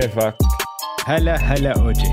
[0.00, 0.36] كيفك؟
[1.04, 2.12] هلا هلا أوجي.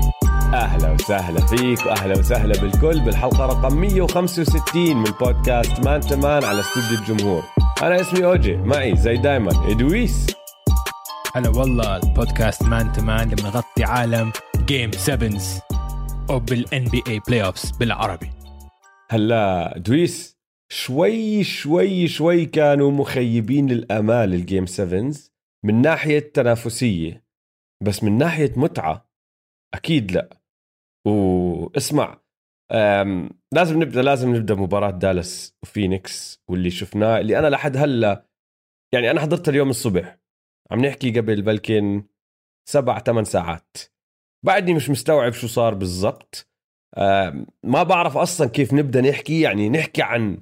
[0.54, 6.60] أهلا وسهلا فيك وأهلا وسهلا بالكل بالحلقة رقم 165 من بودكاست man to man على
[6.60, 7.42] استوديو الجمهور.
[7.82, 10.26] أنا اسمي أوجي معي زي دايما إدويس.
[11.34, 14.32] هلا والله البودكاست man to man اللي بنغطي عالم
[14.66, 15.30] game 7
[16.30, 18.30] أو بال NBA playoffs بالعربي.
[19.10, 25.12] هلا دويس شوي شوي شوي كانوا مخيبين الأمال ال game 7
[25.64, 27.27] من ناحية تنافسيه
[27.82, 29.10] بس من ناحية متعة
[29.74, 30.40] أكيد لا.
[31.06, 32.20] واسمع
[33.54, 38.28] لازم نبدأ لازم نبدأ مباراة دالاس وفينيكس واللي شفناه اللي أنا لحد هلأ
[38.94, 40.18] يعني أنا حضرت اليوم الصبح.
[40.70, 42.04] عم نحكي قبل بلكن
[42.68, 43.76] سبع ثمان ساعات.
[44.46, 46.48] بعدني مش مستوعب شو صار بالضبط.
[47.64, 50.38] ما بعرف أصلا كيف نبدأ نحكي يعني نحكي عن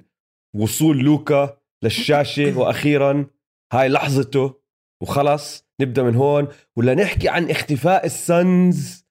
[0.55, 3.25] وصول لوكا للشاشة وأخيرا
[3.73, 4.61] هاي لحظته
[5.03, 6.47] وخلص نبدأ من هون.
[6.75, 9.07] ولا نحكي عن اختفاء السنز؟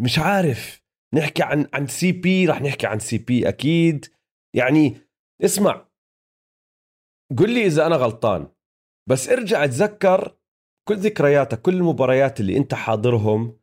[0.00, 0.82] مش عارف.
[1.14, 4.06] نحكي عن عن CP رح نحكي عن CP أكيد.
[4.56, 4.96] يعني
[5.44, 5.88] اسمع.
[7.38, 8.48] قل لي إذا أنا غلطان.
[9.08, 10.38] بس ارجع اتذكر
[10.88, 13.60] كل ذكرياتك كل المباريات اللي أنت حاضرهم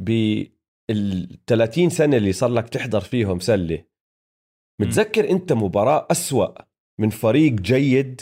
[0.00, 3.84] بال 30 سنة اللي صار لك تحضر فيهم سلة.
[4.80, 6.48] متذكر أنت مباراة أسوأ
[7.00, 8.20] من فريق جيد؟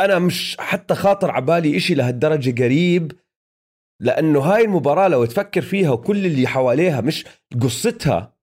[0.00, 3.12] أنا مش حتى خاطر عبالي إشي لهالدرجة قريب
[4.02, 7.24] لأنه هاي المباراة لو تفكر فيها وكل اللي حواليها مش
[7.62, 8.36] قصتها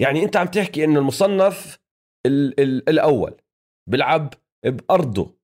[0.00, 1.78] يعني أنت عم تحكي إنه المصنف
[2.26, 3.40] ال ال الأول
[3.90, 5.38] بيلعب بأرضه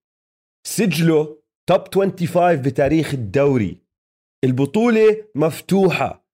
[0.66, 3.78] سجله توب 25 بتاريخ الدوري
[4.44, 6.28] البطولة مفتوحة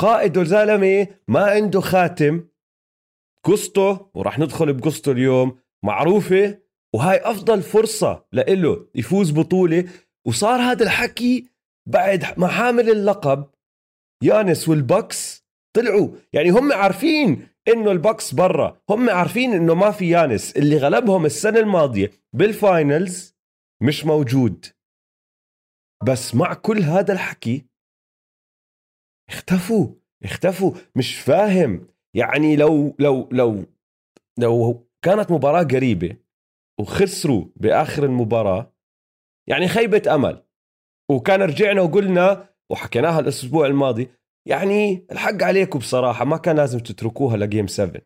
[0.00, 2.48] قائده زلمه ما عنده خاتم
[3.46, 6.58] قصته وراح ندخل بقصته اليوم معروفة
[6.94, 9.84] وهاي أفضل فرصة لإله يفوز بطولة.
[10.26, 11.48] وصار هذا الحكي
[11.86, 13.50] بعد ما حامل اللقب
[14.22, 15.44] يانس والبكس
[15.76, 16.08] طلعوا.
[16.32, 18.80] يعني هم عارفين إنه البكس برا.
[18.90, 20.56] هم عارفين إنه ما في يانس.
[20.56, 23.34] اللي غلبهم السنة الماضية بال finals
[23.82, 24.66] مش موجود.
[26.06, 27.66] بس مع كل هذا الحكي
[29.30, 29.94] اختفوا.
[30.24, 30.72] اختفوا.
[30.96, 31.86] مش فاهم.
[32.16, 33.64] يعني لو لو لو
[34.38, 36.16] لو كانت مباراة قريبة
[36.80, 38.74] وخسروا بآخر المباراة.
[39.48, 40.44] يعني خيبة أمل.
[41.10, 44.08] وكان رجعنا وقلنا وحكيناها الأسبوع الماضي
[44.48, 48.02] يعني الحق عليكم بصراحة ما كان لازم تتركوها ل game 7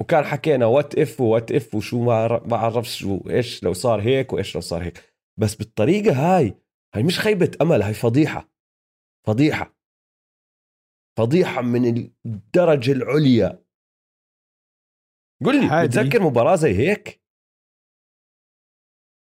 [0.00, 4.54] وكان حكينا what if what if وشو ما بعرفش شو إيش لو صار هيك وإيش
[4.54, 5.14] لو صار هيك.
[5.40, 6.54] بس بالطريقة هاي
[6.94, 8.48] هاي مش خيبة أمل هاي فضيحة.
[9.26, 9.76] فضيحة.
[11.18, 13.64] فضيحة من الدرجة العليا.
[15.44, 17.21] قل لي بتذكر مباراة زي هيك؟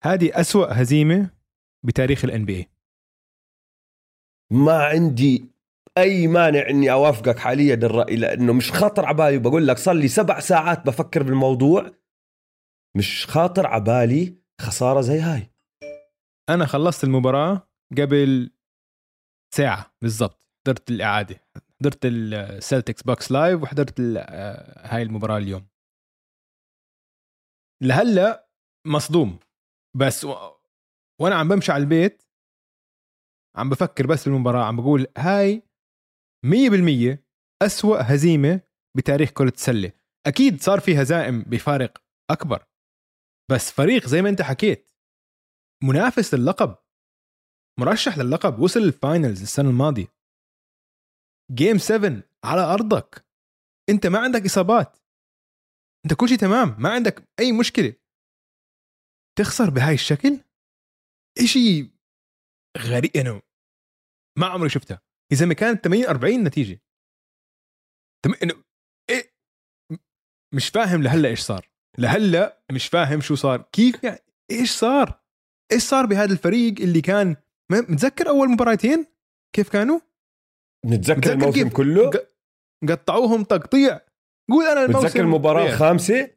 [0.02, 1.30] هذه أسوأ هزيمة
[1.84, 2.68] بتاريخ الان بي
[4.52, 5.50] ما عندي
[5.98, 10.40] أي مانع إني أوافقك حاليا الرأي لأنه مش خاطر عبالي بقول لك صار لي سبع
[10.40, 11.90] ساعات بفكر بالموضوع.
[12.96, 15.50] مش خاطر عبالي خسارة زي هاي.
[16.48, 17.68] أنا خلصت المباراة
[17.98, 18.50] قبل
[19.54, 20.46] ساعة بالضبط.
[20.66, 21.36] حضرت الإعادة.
[21.80, 25.66] حضرت ال Celtics Bucks live وحضرت آه، هاي المباراة اليوم.
[27.82, 28.48] لهلأ
[28.86, 29.38] مصدوم.
[29.96, 30.34] بس و...
[31.20, 32.22] وأنا عم بمشي على البيت
[33.56, 35.62] عم بفكر بس بالمباراة عم بقول هاي
[36.46, 37.18] 100%
[37.62, 38.60] أسوأ هزيمة
[38.96, 39.92] بتاريخ كرة السلة.
[40.26, 42.66] أكيد صار في هزائم بفارق أكبر
[43.50, 44.90] بس فريق زي ما أنت حكيت
[45.84, 46.76] منافس للقب
[47.80, 50.06] مرشح للقب وصل ال finals السنة الماضية.
[51.52, 53.26] game 7 على أرضك.
[53.88, 54.96] أنت ما عندك إصابات.
[56.04, 57.94] أنت كل شيء تمام ما عندك أي مشكلة.
[59.38, 60.40] تخسر بهاي الشكل؟
[61.38, 61.90] إشي
[62.78, 63.42] غريب إنه
[64.38, 65.02] ما عمري شفتها.
[65.32, 66.80] إذا ما كانت 80 40 نتيجة.
[68.24, 68.32] تم...
[69.10, 69.34] إيه؟
[70.54, 71.70] مش فاهم لهلأ إيش صار.
[71.98, 73.62] لهلأ مش فاهم شو صار.
[73.62, 75.20] كيف يعني؟ إيش صار؟
[75.72, 77.36] إيش صار بهذا الفريق اللي كان
[77.72, 79.06] متذكر أول مباراتين؟
[79.56, 80.00] كيف كانوا؟
[80.86, 82.10] نتذكر الموسم كله؟
[82.88, 84.00] قطعوهم تقطيع.
[84.50, 86.30] قول أنا الموسم متذكر المباراة الخامسة؟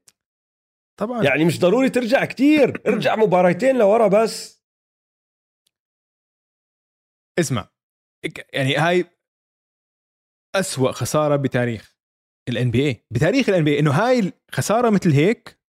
[1.00, 1.24] طبعا.
[1.24, 2.82] يعني مش ضروري ترجع كتير.
[2.88, 4.64] ارجع مباراتين لورا بس.
[7.40, 7.70] اسمع
[8.54, 9.06] يعني هاي
[10.56, 11.96] أسوأ خسارة بتاريخ
[12.50, 15.60] ال NBA بتاريخ ال NBA إنه هاي الخسارة مثل هيك.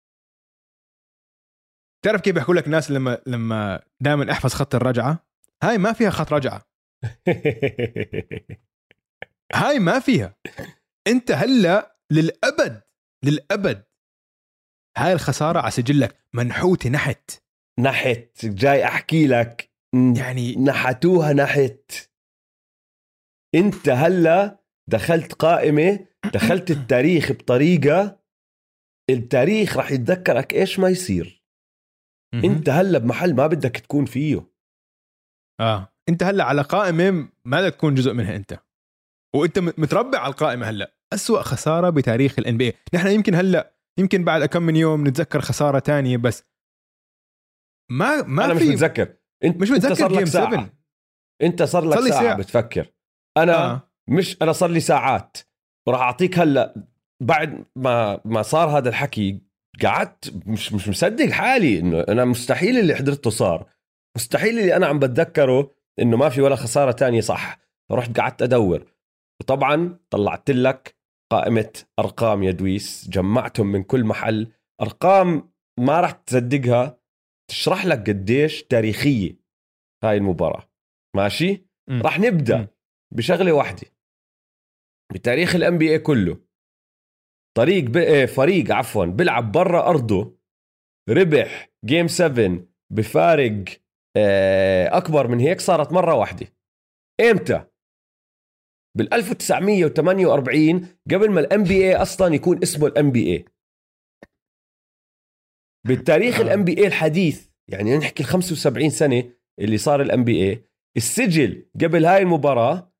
[2.04, 5.26] تعرف كيف بيحكوا لك الناس لما لما دائما أحفظ خط الرجعة؟
[5.62, 6.68] هاي ما فيها خط رجعة.
[9.54, 10.36] هاي ما فيها.
[11.06, 12.82] أنت هلأ للابد
[13.24, 13.84] للأبد
[14.98, 17.30] هاي الخسارة على سجلك منحوته نحت.
[17.80, 19.70] نحت جاي أحكي لك.
[20.16, 21.92] يعني نحتوها نحت.
[23.54, 28.20] أنت هلأ دخلت قائمة دخلت التاريخ بطريقة
[29.10, 31.44] التاريخ راح يتذكرك إيش ما يصير.
[32.34, 34.50] أنت هلأ بمحل ما بدك تكون فيه.
[35.60, 35.92] آه.
[36.08, 38.60] أنت هلأ على قائمة ما بدك تكون جزء منها أنت.
[39.34, 40.94] وأنت متربع على القائمة هلأ.
[41.12, 45.78] أسوأ خسارة بتاريخ الان بي نحن يمكن هلأ يمكن بعد كم من يوم نتذكر خسارة
[45.78, 46.44] تانية بس
[47.90, 49.16] ما ما أنا مش في متذكر.
[49.44, 50.50] انت مش إنت متذكر صار لك ساعة.
[50.50, 50.70] 7
[51.42, 52.36] إنت صار لك صار لي ساعة, ساعة.
[52.36, 52.92] بتفكر.
[53.36, 53.90] أنا آه.
[54.08, 55.36] مش أنا صار لي ساعات.
[55.88, 56.74] وراح أعطيك هلا
[57.22, 59.40] بعد ما ما صار هذا الحكي
[59.82, 63.70] قعدت مش مش مصدق حالي إنه أنا مستحيل اللي حضرته صار.
[64.16, 67.58] مستحيل اللي أنا عم بتذكره إنه ما في ولا خسارة تانية صح.
[67.92, 68.94] رحت قعدت أدور.
[69.40, 70.93] وطبعا طلعت لك
[71.32, 73.08] قائمة أرقام يا دويس.
[73.08, 74.52] جمعتهم من كل محل.
[74.80, 77.00] أرقام ما راح تصدقها.
[77.50, 79.38] تشرح لك قديش تاريخية
[80.04, 80.70] هاي المباراة.
[81.16, 82.02] ماشي؟ مم.
[82.02, 82.68] راح نبدأ مم.
[83.14, 83.88] بشغلة واحدة.
[85.14, 86.40] بتاريخ ال NBA كله.
[87.56, 87.96] طريق ب...
[87.96, 90.38] إيه، فريق عفوا بيلعب برا أرضه.
[91.10, 93.64] ربح game 7 بفارق
[94.16, 96.46] آه، أكبر من هيك صارت مرة واحدة.
[97.20, 97.64] إمتى؟
[98.96, 103.44] بال 1948 قبل ما ال NBA أصلا يكون اسمه ال NBA
[105.86, 106.42] بالتاريخ آه.
[106.42, 109.24] ال NBA الحديث يعني نحكي ال 75 سنة
[109.58, 110.64] اللي صار ال NBA
[110.96, 112.92] السجل قبل هاي المباراة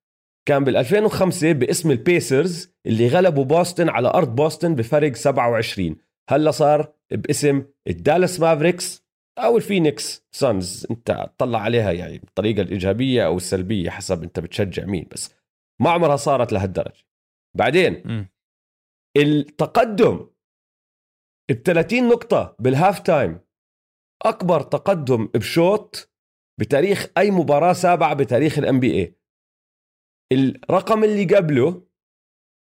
[0.49, 5.96] كان بال 2005 باسم ال Pacers اللي غلبوا بوسطن على أرض بوسطن بفرق 27
[6.31, 9.05] هلا صار باسم ال Dallas Mavericks
[9.38, 10.87] أو ال Phoenix Suns.
[10.91, 15.35] انت طلع عليها يعني بالطريقة الإيجابية أو السلبية حسب انت بتشجع مين بس.
[15.82, 17.05] ما عمرها صارت لهالدرجة.
[17.56, 18.29] بعدين مم.
[19.17, 20.31] التقدم
[21.50, 23.41] ب 30 نقطة بال halftime
[24.26, 26.11] أكبر تقدم بشوط
[26.61, 29.15] بتاريخ أي مباراة سابعة بتاريخ ال NBA
[30.32, 31.87] الرقم اللي قبله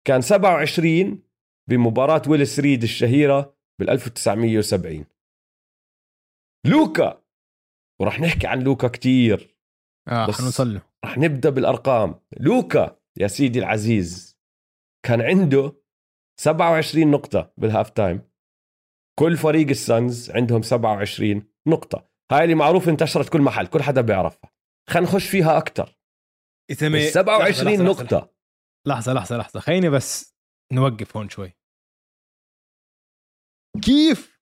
[0.06, 1.22] كان 27
[1.70, 5.04] بمباراة ويليس ريد الشهيرة بال 1970
[6.66, 7.22] لوكا
[8.00, 9.56] ورح نحكي عن لوكا كتير
[10.08, 10.82] آه بس- حنوصل له.
[11.04, 12.20] رح نبدأ بالأرقام.
[12.40, 14.38] لوكا يا سيدي العزيز
[15.06, 15.82] كان عنده
[16.40, 18.30] 27 نقطة بال halftime.
[19.18, 22.08] كل فريق ال Suns عندهم 27 نقطة.
[22.32, 24.50] هاي اللي معروف انتشرت كل محل كل حدا بيعرفها.
[24.90, 25.98] خلينا نخش فيها أكتر.
[26.70, 28.34] اسمي 27 لحظة، لحظة، نقطة.
[28.86, 30.36] لحظة لحظة لحظة خليني بس
[30.72, 31.52] نوقف هون شوي.
[33.84, 34.38] كيف؟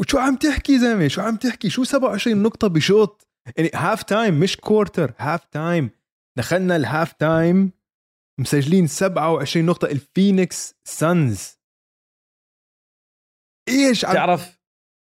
[0.00, 5.14] وشو عم تحكي زلمة؟ شو عم تحكي؟ شو 27 نقطة بشوط يعني halftime مش quarter
[5.18, 5.90] halftime
[6.38, 7.72] دخلنا ال halftime
[8.40, 11.58] مسجلين 27 نقطة ال Phoenix Suns
[13.68, 14.62] إيش تعرف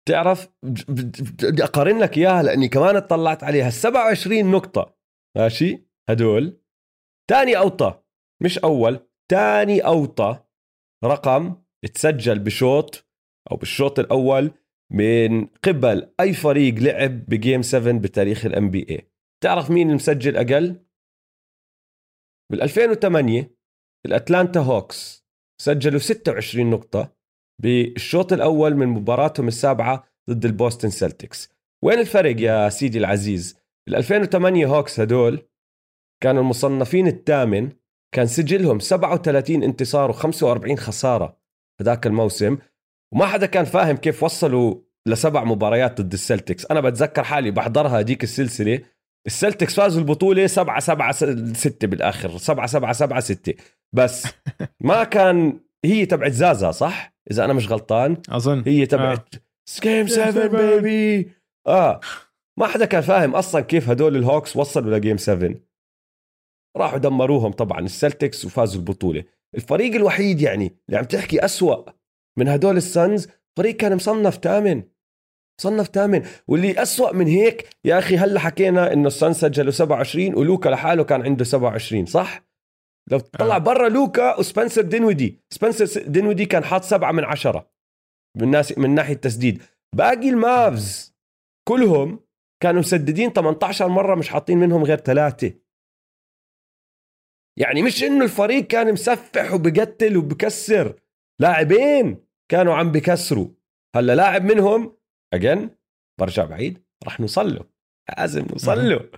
[0.09, 3.67] تعرف بدي أقارن لك إياها لأني كمان اطلعت عليها.
[3.67, 4.97] ال 27 نقطة.
[5.37, 6.61] ماشي؟ هدول.
[7.29, 8.03] تاني أوطى
[8.43, 9.09] مش أول.
[9.31, 10.43] تاني أوطى
[11.03, 11.63] رقم.
[11.93, 13.07] تسجل بشوط
[13.51, 14.51] أو بالشوط الأول.
[14.93, 19.09] من قبل أي فريق لعب ب game 7 بتاريخ ال NBA
[19.43, 20.85] تعرف مين المسجل أقل؟
[22.51, 23.51] بال 2008
[24.05, 25.25] ال Atlanta Hawks
[25.61, 27.15] سجلوا 26 نقطة
[27.61, 31.49] بالشوط الأول من مباراتهم السابعة ضد ال Boston Celtics
[31.83, 33.57] وين الفرق يا سيدي العزيز؟
[33.87, 35.47] ال 2008 Hawks هدول
[36.23, 37.71] كانوا المصنفين الثامن
[38.15, 41.37] كان سجلهم 37 انتصار و45 خسارة
[41.81, 42.57] هذاك الموسم
[43.13, 44.75] وما حدا كان فاهم كيف وصلوا
[45.07, 46.65] لسبع مباريات ضد ال Celtics.
[46.65, 48.79] أنا بتذكر حالي بحضرها هديك السلسلة.
[49.27, 51.11] ال Celtics فازوا البطولة 7 7
[51.53, 53.53] 6 بالآخر 7 7 7 6
[53.95, 54.27] بس
[54.87, 58.17] ما كان هي تبعت زازا صح؟ إذا أنا مش غلطان.
[58.29, 58.63] أظن.
[58.65, 59.35] هي تبعت
[59.81, 61.31] game 7 baby
[61.67, 61.99] آه.
[62.59, 65.55] ما حدا كان فاهم أصلا كيف هدول ال Hawks وصلوا ل game 7
[66.77, 69.23] راحوا دمروهم طبعا ال Celtics وفازوا البطولة.
[69.55, 71.85] الفريق الوحيد يعني اللي عم تحكي أسوأ
[72.39, 74.83] من هدول ال Suns فريق كان مصنف ثامن
[75.59, 80.35] مصنف ثامن واللي أسوأ من هيك يا أخي هلا حكينا إنه ال Suns سجلوا 27
[80.35, 82.53] ولوكا لحاله كان عنده 27 صح؟
[83.11, 83.59] لو طلع آه.
[83.59, 85.41] برا لوكا وسبنسر دينويدي.
[85.49, 87.71] سبنسر دينويدي كان حاط سبعة من عشرة.
[88.37, 89.63] من ناس من ناحية تسديد
[89.95, 91.15] باقي ال Mavs
[91.67, 92.19] كلهم
[92.63, 95.53] كانوا مسددين 18 مرة مش حاطين منهم غير ثلاثة.
[97.59, 100.99] يعني مش إنه الفريق كان مسفح وبقتل وبكسر.
[101.41, 102.22] لاعبين.
[102.51, 103.47] كانوا عم بكسروا.
[103.95, 104.97] هلا لاعب منهم
[105.33, 105.69] again
[106.19, 107.69] برجع بعيد رح نوصل له
[108.17, 108.89] لازم نوصل.
[108.89, 109.11] له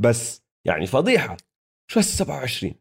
[0.00, 1.36] بس يعني فضيحة.
[1.90, 2.74] شو هال 27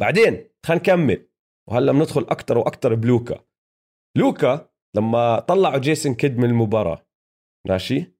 [0.00, 1.28] بعدين خلينا نكمل.
[1.70, 3.44] وهلا بندخل أكثر وأكثر بلوكا.
[4.16, 7.06] لوكا لما طلعوا جيسون كيد من المباراة
[7.68, 8.16] ماشي؟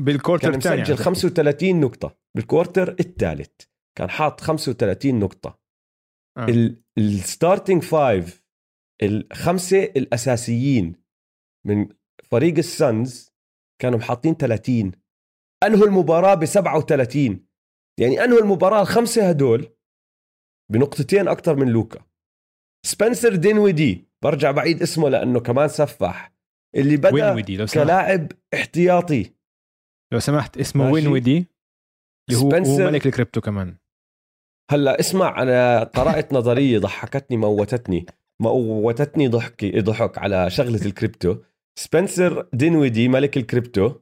[0.00, 2.18] بال quarter كان مسجل 35 نقطة.
[2.36, 3.62] بال quarter الثالث
[3.98, 5.60] كان حاط 35 نقطة.
[6.38, 6.76] آه.
[6.98, 8.45] ال starting five
[9.02, 10.96] الخمسة الأساسيين
[11.66, 11.88] من
[12.24, 13.32] فريق السانز
[13.82, 14.92] كانوا محاطين 30
[15.62, 17.46] أنهوا المباراة ب 37
[18.00, 19.68] يعني أنهوا المباراة الخمسة هدول
[20.72, 22.04] بنقطتين أكثر من لوكا.
[22.86, 26.32] سبنسر دينويدي برجع بعيد اسمه لأنه كمان صفى
[26.76, 27.84] اللي بدأ ويدي لو سمحت.
[27.84, 29.32] كلاعب احتياطي.
[30.12, 30.94] لو سمحت اسمه ماشي.
[30.94, 31.46] وين ويدي
[32.30, 33.76] اللي هو, هو ملك الكريبتو كمان.
[34.70, 38.06] هلأ اسمع أنا قرأت نظرية ضحكتني موتتني.
[38.42, 41.36] موتتني ضحكي ضحك على شغلة الكريبتو.
[41.78, 43.92] سبنسر دينويدي ملك الكريبتو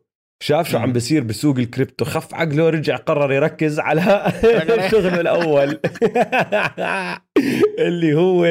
[0.43, 0.79] شاف شو.
[0.79, 4.33] عم بصير بسوق الكريبتو خف عقله رجع قرر يركز على
[4.91, 5.81] شغله الأول.
[7.87, 8.45] اللي هو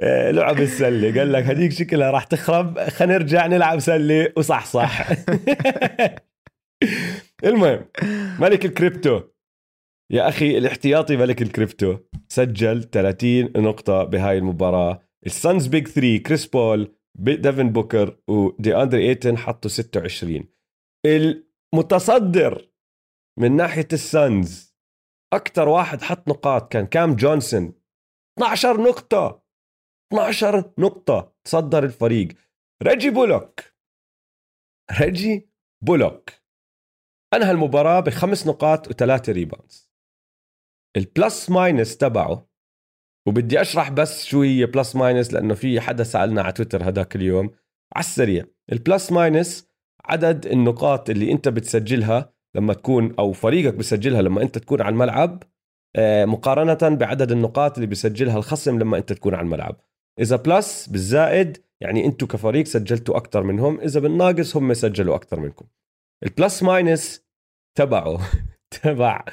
[0.00, 1.18] آه، لعب السلة.
[1.20, 4.32] قال لك هديك شكلها راح تخرب خلينا نرجع نلعب سلة.
[4.36, 5.08] وصحصح
[7.44, 7.84] المهم
[8.40, 9.20] ملك الكريبتو.
[10.12, 11.96] يا أخي الاحتياطي ملك الكريبتو.
[12.28, 15.09] سجل 30 نقطة بهاي المباراة.
[15.26, 20.48] السانز big 3 كريس بول ديفن بوكر ودياندري ايتن حطوا 26
[21.06, 22.70] المتصدر
[23.38, 24.76] من ناحية السانز
[25.32, 27.72] أكثر واحد حط نقاط كان كام جونسون؟
[28.38, 29.42] 12 نقطة.
[30.12, 32.28] 12 نقطة تصدر الفريق.
[32.82, 33.60] ريجي بولوك.
[35.00, 35.50] ريجي
[35.84, 36.30] بولوك.
[37.34, 39.90] أنهى المباراة بخمس نقاط وثلاثة rebounds
[40.96, 42.49] ال plus minus تبعه
[43.26, 47.50] وبدي أشرح بس شو هي plus minus لأنه في حدا سألنا على تويتر هداك اليوم.
[47.96, 48.44] على السريع.
[48.72, 49.68] ال plus minus
[50.04, 55.42] عدد النقاط اللي أنت بتسجلها لما تكون أو فريقك بسجلها لما أنت تكون على الملعب
[55.96, 59.80] آه، مقارنة بعدد النقاط اللي بسجلها الخصم لما أنت تكون على الملعب.
[60.20, 63.80] إذا plus بالزائد يعني أنتم كفريق سجلتوا أكثر منهم.
[63.80, 65.66] إذا بالناقص هم سجلوا أكثر منكم.
[66.22, 67.26] ال plus minus
[67.78, 68.20] تبعه
[68.82, 69.24] تبع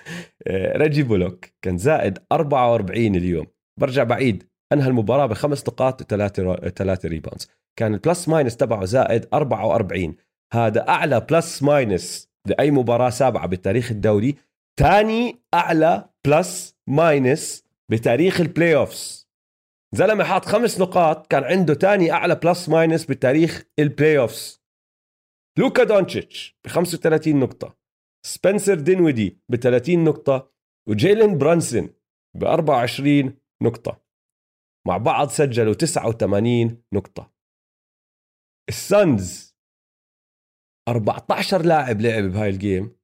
[0.48, 3.57] آه، ريجي بولوك كان زائد 44 اليوم.
[3.78, 4.48] برجع بعيد.
[4.74, 10.16] أنهى المباراة بخمس نقاط وثلاثة ثلاثة rebounds كان ال plus minus تبعه زائد 44
[10.54, 14.36] هذا أعلى plus minus لأي مباراة سابعة بتاريخ الدوري.
[14.80, 19.28] ثاني أعلى plus minus بتاريخ ال playoffs
[19.96, 21.28] زلمة حاط خمس نقاط.
[21.28, 24.62] كان عنده ثاني أعلى plus minus بتاريخ ال playoffs
[25.60, 27.78] لوكا دونتشيتش ب 35 نقطة.
[28.26, 30.52] سبنسر دينويدي ب 30 نقطة.
[30.90, 31.90] وجيلين برانسون
[32.38, 34.02] ب 24 نقطة.
[34.88, 37.34] مع بعض سجلوا 89 نقطة.
[38.70, 39.56] السانز
[40.90, 42.98] 14 لاعب لعب بهاي ال game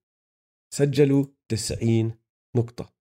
[0.73, 2.19] سجلوا 90
[2.57, 2.93] نقطة.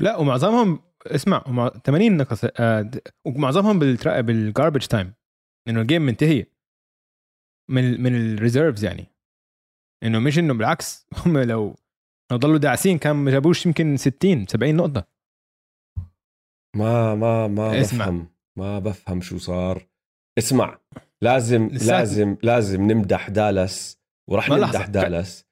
[0.00, 2.90] لا ومعظمهم اسمع ومع 80 نقطة آه،
[3.26, 4.20] ومعظمهم بالترا...
[4.20, 5.14] بال garbage time
[5.68, 6.46] انه ال game منتهي.
[7.70, 8.02] من.
[8.02, 9.06] من ال reserves يعني.
[10.02, 11.76] انه مش إنه بالعكس هم لو
[12.32, 15.17] لو ضلوا داعسين كان ما جابوش يمكن 60 70 نقطة.
[16.76, 18.04] ما ما ما اسمع.
[18.04, 19.88] بفهم ما بفهم شو صار
[20.38, 20.80] اسمع
[21.22, 21.68] لازم.
[21.68, 23.98] لازم لازم نمدح دالاس
[24.30, 24.92] ورح نمدح لحظة.
[24.92, 25.46] دالاس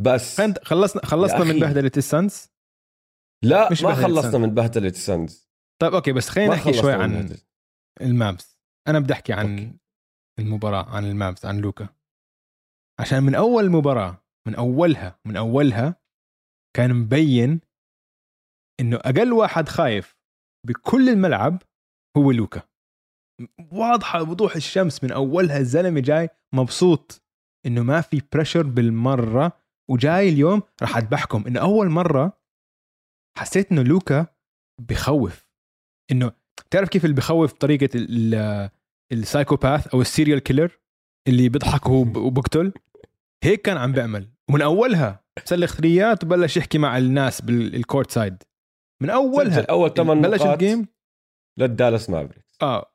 [0.00, 1.60] بس خلصنا خلصنا من أخي.
[1.60, 2.52] بهدلة السانز
[3.44, 4.38] لا مش ما خلصنا.
[4.38, 5.48] من بهدلة السانز
[5.82, 7.36] طيب okay بس خلينا نحكي شوي عن.
[8.00, 9.78] المابس أنا بدي أحكي عن okay.
[10.38, 11.88] المباراة عن المابس عن لوكا
[13.00, 16.02] عشان من أول مباراة من أولها من أولها
[16.76, 17.60] كان مبين
[18.80, 20.21] إنه أقل واحد خايف
[20.66, 21.62] بكل الملعب
[22.16, 22.62] هو لوكا.
[23.72, 27.22] واضحة بوضوح الشمس من أولها الزلمة جاي مبسوط
[27.66, 29.52] إنه ما في pressure بالمرة
[29.90, 31.44] وجاي اليوم راح أذبحكم.
[31.46, 32.38] إنه أول مرة
[33.38, 34.26] حسيت إنه لوكا
[34.80, 35.46] بخوف.
[36.10, 36.32] إنه
[36.70, 38.70] تعرف كيف اللي بخوف ال-
[39.12, 40.78] ال psychopath أو ال serial killer
[41.28, 42.72] اللي بيضحك وب- وبقتل؟
[43.44, 44.28] هيك كان عم بيعمل.
[44.50, 48.42] ومن أولها سلخ ثريهات وبلش يحكي مع الناس بال court side
[49.02, 49.66] من أولها.
[49.70, 50.88] اول ثمان بلش نقاط ال game
[51.58, 52.56] للدالاس مافريكس.
[52.62, 52.94] آه.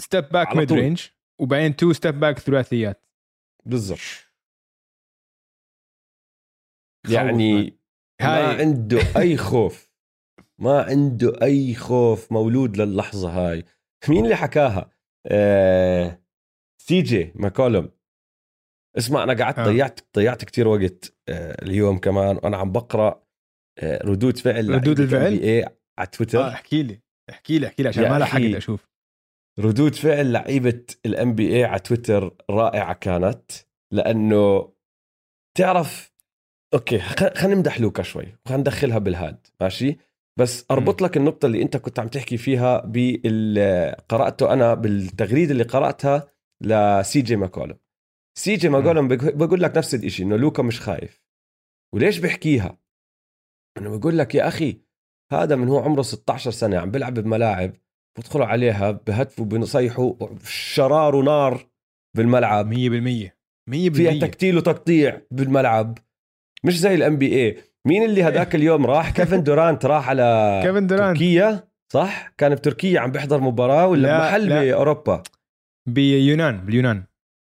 [0.00, 0.72] step back mid.
[0.72, 1.06] range
[1.40, 3.06] وبعدين تو step back ثلاثيات.
[3.66, 3.98] بالضبط.
[7.08, 7.80] يعني
[8.20, 8.60] ما هاي.
[8.60, 9.90] عنده أي خوف.
[10.58, 13.64] ما عنده أي خوف مولود للحظة هاي.
[14.08, 14.90] مين اللي حكاها؟
[15.26, 16.22] آه
[16.82, 17.90] سي جي ماكولوم
[18.98, 19.64] اسمع أنا قعدت آه.
[19.64, 23.26] ضيعت ضيعت كتير وقت آه اليوم كمان وأنا عم بقرأ
[23.82, 25.64] ردود فعل ردود الفعل؟
[25.98, 26.40] على تويتر.
[26.40, 27.00] آه احكي لي
[27.30, 28.42] احكي لي احكي لي عشان ما لحقت.
[28.42, 28.88] أشوف.
[29.58, 33.50] ردود فعل لعيبة ال NBA على تويتر رائعة كانت
[33.92, 34.72] لأنه
[35.58, 36.12] تعرف
[36.74, 39.96] okay خلينا نمدح لوكا شوي وخلينا ندخلها بالهاد ماشي؟
[40.38, 45.64] بس أربط لك النقطة اللي أنت كنت عم تحكي فيها بال قرأته أنا بالتغريدة اللي
[45.64, 46.28] قرأتها
[46.62, 47.76] لسي جي ماكولم
[48.38, 51.24] سي جي ماكولم بقول لك نفس الشيء إنه لوكا مش خايف.
[51.94, 52.78] وليش بحكيها؟
[53.78, 54.80] انه بقول لك يا أخي
[55.32, 57.72] هذا من هو عمره 16 سنة عم بيلعب بملاعب
[58.18, 61.66] بدخلوا عليها بهتفوا بنصيحوا شرار ونار
[62.16, 62.74] بالملعب.
[62.74, 62.74] 100%
[63.70, 65.98] 100% فيها تكتيل وتقطيع بالملعب.
[66.64, 70.86] مش زي الام بي اي مين اللي هذاك اليوم راح؟ كيفن دورانت راح على كيفن
[70.86, 71.16] دورانت.
[71.16, 74.60] تركيا صح؟ كان بتركيا عم بيحضر مباراة ولا لا، محل لا.
[74.60, 75.22] بأوروبا؟
[75.88, 77.04] بيونان باليونان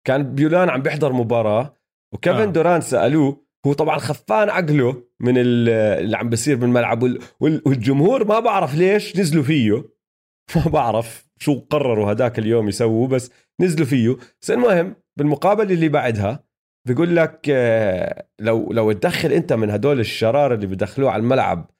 [0.07, 1.73] كان بيولان عم بيحضر مباراة
[2.13, 2.43] وكيفن آه.
[2.43, 2.45] آه.
[2.45, 5.69] دوران سألوه هو طبعا خفان عقله من ال-
[6.03, 9.71] اللي عم بيصير بالملعب وال- وال- والجمهور ما بعرف ليش نزلوا فيه.
[10.55, 14.17] ما بعرف شو قرروا هداك اليوم يسووا بس نزلوا فيه.
[14.41, 16.43] بس المهم بالمقابله اللي بعدها
[16.87, 21.71] بيقول لك آه، لو لو تدخل أنت من هدول الشرار اللي بدخلوه على الملعب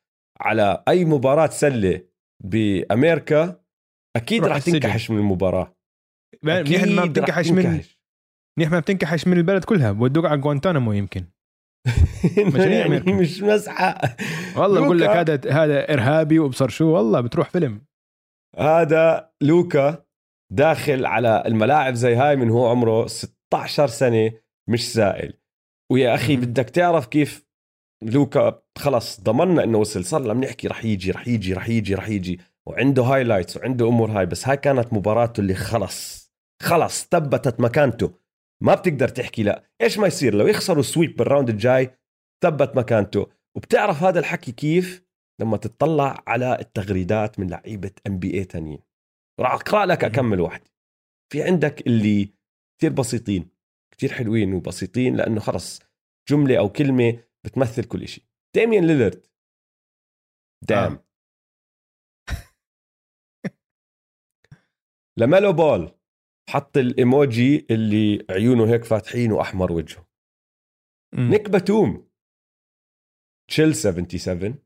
[0.42, 2.02] على أي مباراة سلة
[2.44, 3.62] بأمريكا
[4.16, 4.80] أكيد السجن.
[4.80, 5.76] تنكحش من المباراة.
[6.44, 7.82] منيح ما بتنكحش من.
[8.60, 9.92] منيح ما بتنكحش من البلد كلها.
[9.92, 11.26] بودوك على جوانتانامو يمكن.
[12.54, 13.14] مشاريع يعني.
[13.14, 14.02] مش مزحه
[14.58, 15.10] والله بقول لك.
[15.10, 17.82] هذا هذا إرهابي وابصر شو والله بتروح فيلم
[18.58, 20.06] هذا لوكا
[20.54, 24.32] داخل على الملاعب زي هاي من هو عمره 16 سنة
[24.70, 25.34] مش سائل
[25.92, 26.36] ويا أخي.
[26.36, 27.46] بدك تعرف كيف
[28.04, 32.10] لوكا خلص ضمننا إنه وصل صار لما نحكي رح يجي رح يجي رح يجي رح
[32.10, 38.21] يجي وعنده highlights وعنده أمور هاي بس هاي كانت مباراته اللي خلص خلص ثبتت مكانته
[38.62, 39.70] ما بتقدر تحكي لا.
[39.82, 41.98] إيش ما يصير؟ لو يخسروا sweep بال round الجاي
[42.44, 43.32] ثبت مكانته.
[43.58, 45.03] وبتعرف هذا الحكي كيف؟
[45.41, 48.80] لما تطلع على التغريدات من لعيبة NBA تانيين
[49.39, 50.62] راح أقرأ لك أكمل واحد.
[51.32, 52.33] في عندك اللي
[52.77, 53.50] كثير بسيطين.
[53.98, 55.81] كثير حلوين وبسيطين لأنه خلص
[56.29, 58.24] جملة أو كلمة بتمثل كل شيء
[58.55, 59.25] ديميان ليلرد
[60.68, 61.03] دام.
[65.18, 66.00] لميلو بول.
[66.53, 70.07] حط الإيموجي اللي عيونه هيك فاتحين واحمر وجهه.
[71.14, 71.29] مم.
[71.29, 72.11] نيك باتوم
[73.50, 74.64] تشيل 77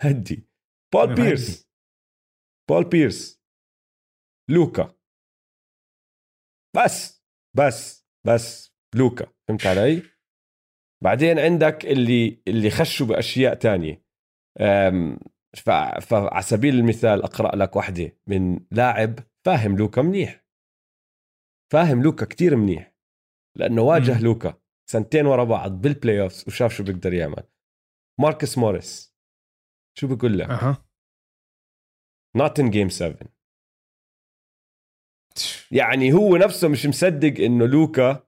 [0.00, 0.48] هدي.
[0.94, 1.68] بول بيرس
[2.70, 3.42] بول بيرس
[4.50, 4.98] لوكا
[6.76, 7.24] بس
[7.56, 8.74] بس بس.
[8.96, 10.02] لوكا فهمت علي؟
[11.04, 14.04] بعدين عندك اللي اللي خشوا بأشياء تانية.
[14.58, 20.44] ف- فعلى سبيل المثال أقرأ لك واحدة من لاعب فاهم لوكا منيح.
[21.72, 22.94] فاهم لوكا كتير منيح.
[23.56, 24.22] لأنه واجه.
[24.22, 27.42] لوكا سنتين ورا بعض بال playoffs وشاف شو بيقدر يعمل.
[28.20, 29.14] ماركس موريس
[29.98, 30.84] شو بقول لك؟ أها.
[32.36, 33.18] نوت ان جيم 7
[35.70, 38.26] يعني هو نفسه مش مصدق إنه لوكا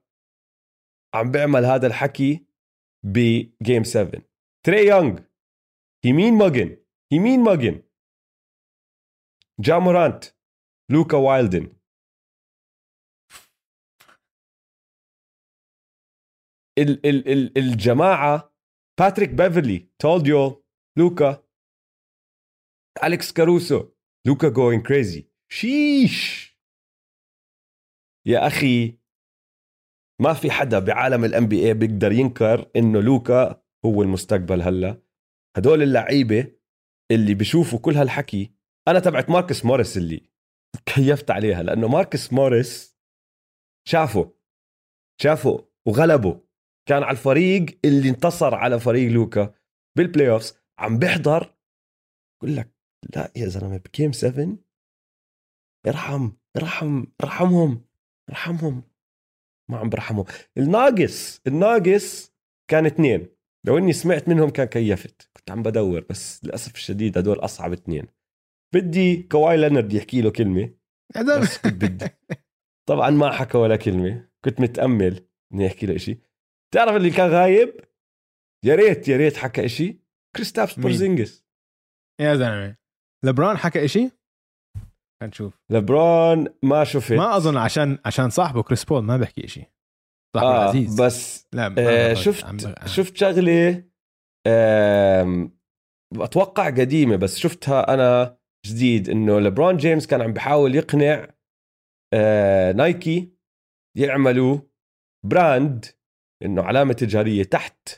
[1.13, 2.47] عم بيعمل هذا الحكي
[3.05, 4.21] بجيم 7
[4.65, 5.19] تري يونغ
[6.05, 6.77] هي مين ماجن
[7.11, 7.83] هي مين ماجن
[9.59, 10.23] جامورانت
[10.91, 11.77] لوكا وايلدن.
[16.79, 18.53] ال ال ال الجماعة
[18.99, 20.65] باتريك بيفرلي تولد يو
[20.97, 21.47] لوكا
[23.03, 23.89] أليكس كاروسو
[24.27, 26.47] لوكا going crazy sheesh!
[28.25, 28.99] يا أخي
[30.21, 35.01] ما في حدا بعالم ال NBA بيقدر ينكر إنه لوكا هو المستقبل هلأ.
[35.57, 36.56] هدول اللعيبة
[37.11, 38.51] اللي بيشوفوا كل هالحكي
[38.87, 40.29] أنا تبعت ماركس موريس اللي
[40.85, 42.97] كيفت عليها لأنه ماركس موريس
[43.87, 44.33] شافه
[45.21, 46.47] شافه وغلبه.
[46.89, 49.53] كان على الفريق اللي انتصر على فريق لوكا
[49.97, 51.55] بال playoffs عم بيحضر.
[52.41, 52.75] بقول لك
[53.15, 54.57] لا يا زلمة ب game 7
[55.87, 57.85] ارحم ارحم ارحمهم
[58.29, 58.83] ارحمهم.
[59.69, 60.25] ما عم برحمهم
[60.57, 62.33] الناقص الناقص
[62.69, 63.36] كان اثنين.
[63.65, 65.29] لو إني سمعت منهم كان كيفت.
[65.37, 68.07] كنت عم بدور بس للأسف الشديد هدول أصعب اثنين
[68.75, 70.73] بدي كواي لينارد يحكي له كلمة.
[71.41, 72.09] بس كنت بدي.
[72.89, 74.29] طبعا ما حكى ولا كلمة.
[74.45, 76.19] كنت متأمل إني يحكي له شيء
[76.73, 77.79] تعرف اللي كان غايب؟
[78.65, 79.99] يا ريت يا ريت حكى شيء
[80.35, 81.45] كريستابس؟ بورزينجس.
[82.21, 82.77] يا زلمة.
[83.25, 84.11] لبران حكى شيء
[85.23, 87.13] هنشوف لبرون ما شفت.
[87.13, 89.69] ما أظن عشان عشان صاحبه كريس بول ما بحكي شيء
[90.35, 91.01] صاحبه آه العزيز.
[91.01, 91.69] بس لا آه
[92.13, 92.19] بعرف.
[92.19, 93.83] شفت عم شفت شغلة
[94.47, 95.57] آم،
[96.15, 101.27] أتوقع قديمة بس شفتها أنا جديد إنه لبرون جيمس كان عم بحاول يقنع
[102.13, 103.33] آه نايكي
[103.97, 104.59] يعملوا
[105.25, 105.85] brand
[106.43, 107.89] إنه علامة تجارية تحت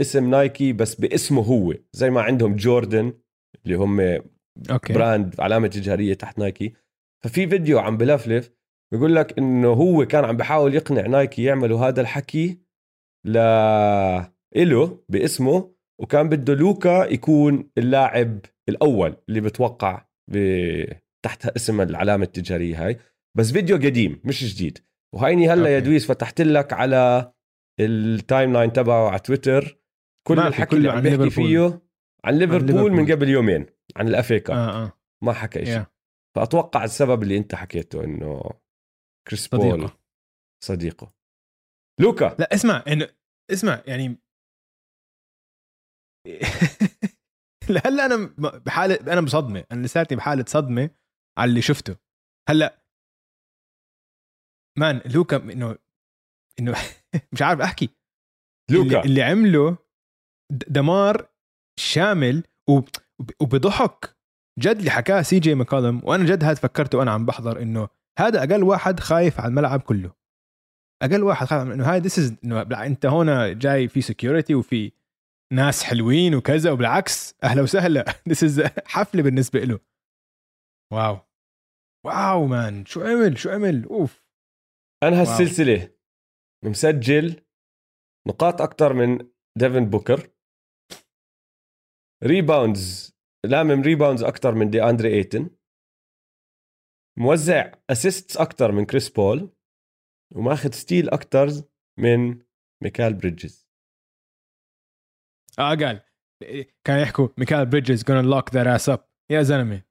[0.00, 3.12] اسم نايكي بس باسمه هو زي ما عندهم جوردن
[3.64, 4.00] اللي هم
[4.70, 4.92] okay.
[4.92, 6.72] brand علامة تجارية تحت نايكي.
[7.24, 8.50] ففي فيديو عم بلفلف
[8.92, 12.58] بيقول لك إنه هو كان عم بحاول يقنع نايكي يعملوا هذا الحكي
[13.26, 13.36] ل
[14.56, 20.36] إله باسمه وكان بده لوكا يكون اللاعب الأول اللي بتوقع ب...
[21.24, 22.98] تحت اسم العلامة التجارية هاي
[23.36, 24.78] بس فيديو قديم مش جديد
[25.14, 25.78] وهيني هلا يا.
[25.78, 27.32] دويس فتحت لك على
[27.80, 29.78] ال timeline تبعه على تويتر
[30.26, 31.30] كل الحكي اللي عم بيحكي.
[31.30, 31.82] فيه
[32.24, 33.12] عن ليفربول من.
[33.12, 34.92] قبل يومين عن ال FA Cup آه آه
[35.24, 35.86] ما حكى شيء يا
[36.36, 38.42] فأتوقع السبب اللي أنت حكيته إنه
[39.28, 39.90] كريس بول
[40.64, 41.12] صديقه.
[42.00, 42.36] لوكا!
[42.38, 43.08] لا اسمع انه
[43.52, 44.18] اسمع يعني
[47.86, 49.64] هلأ أنا بحاله أنا بصدمة.
[49.72, 50.90] أنا لساتني بحالة صدمة
[51.38, 51.96] على اللي شفته.
[52.48, 52.82] هلأ
[54.78, 55.78] man لوكا انه
[56.60, 56.72] إنه
[57.32, 57.88] مش عارف أحكي.
[58.70, 59.04] اللي, لوكا!
[59.04, 59.70] اللي عمله
[60.52, 61.28] د- دمار
[61.80, 62.88] شامل وب-
[63.42, 64.16] وبضحك.
[64.58, 68.38] جد اللي حكاه سي جي ماكولم وأنا جد هذا فكرته وأنا عم بحضر إنه هذا
[68.38, 70.12] أقل واحد خايف على الملعب كله.
[71.02, 74.92] أقل واحد خايف إنه هاي this is إنه أنت هنا جاي في security وفي
[75.52, 78.04] ناس حلوين وكذا وبالعكس أهلا وسهلا.
[78.28, 79.80] this is حفلة بالنسبة له
[80.92, 81.18] wow.
[82.06, 84.22] wow man شو عمل شو عمل أوف.
[85.02, 85.32] انهى wow.
[85.32, 85.90] السلسله
[86.64, 87.40] مسجل
[88.28, 89.28] نقاط أكثر من
[89.58, 90.30] ديفن بوكر
[92.24, 93.14] rebounds
[93.46, 95.50] لامم rebounds أكثر من دي اندري ايتن
[97.18, 99.50] موزع assists أكثر من كريس بول
[100.34, 101.48] وماخذ steal أكثر
[101.98, 102.38] من
[102.82, 103.68] ميكال بريدجز
[105.58, 106.00] آه قال.
[106.84, 109.00] كان يحكوا ميكال بريدجز gonna lock their ass up.
[109.30, 109.82] يا زلمة.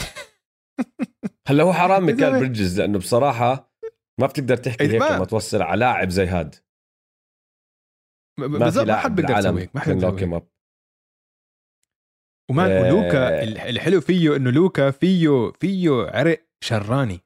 [1.48, 2.30] هلا هو حرام ميكال.
[2.38, 3.72] بريدجز لأنه بصراحة
[4.20, 6.54] ما بتقدر تحكي إيه، هيك ما- لما توصل على لاعب زي هاد.
[8.38, 10.46] ما بالضبط في ما حد بيقدر يسوي هيك ما حد بيقدر
[12.50, 12.82] و man آه.
[12.82, 17.20] ولوكا ال- الحلو فيه إنه لوكا فيه فيه عرق شراني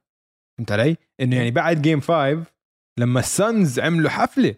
[0.57, 2.43] فهمت علي؟ إنه يعني بعد game 5
[2.99, 4.55] لما السانز عملوا حفلة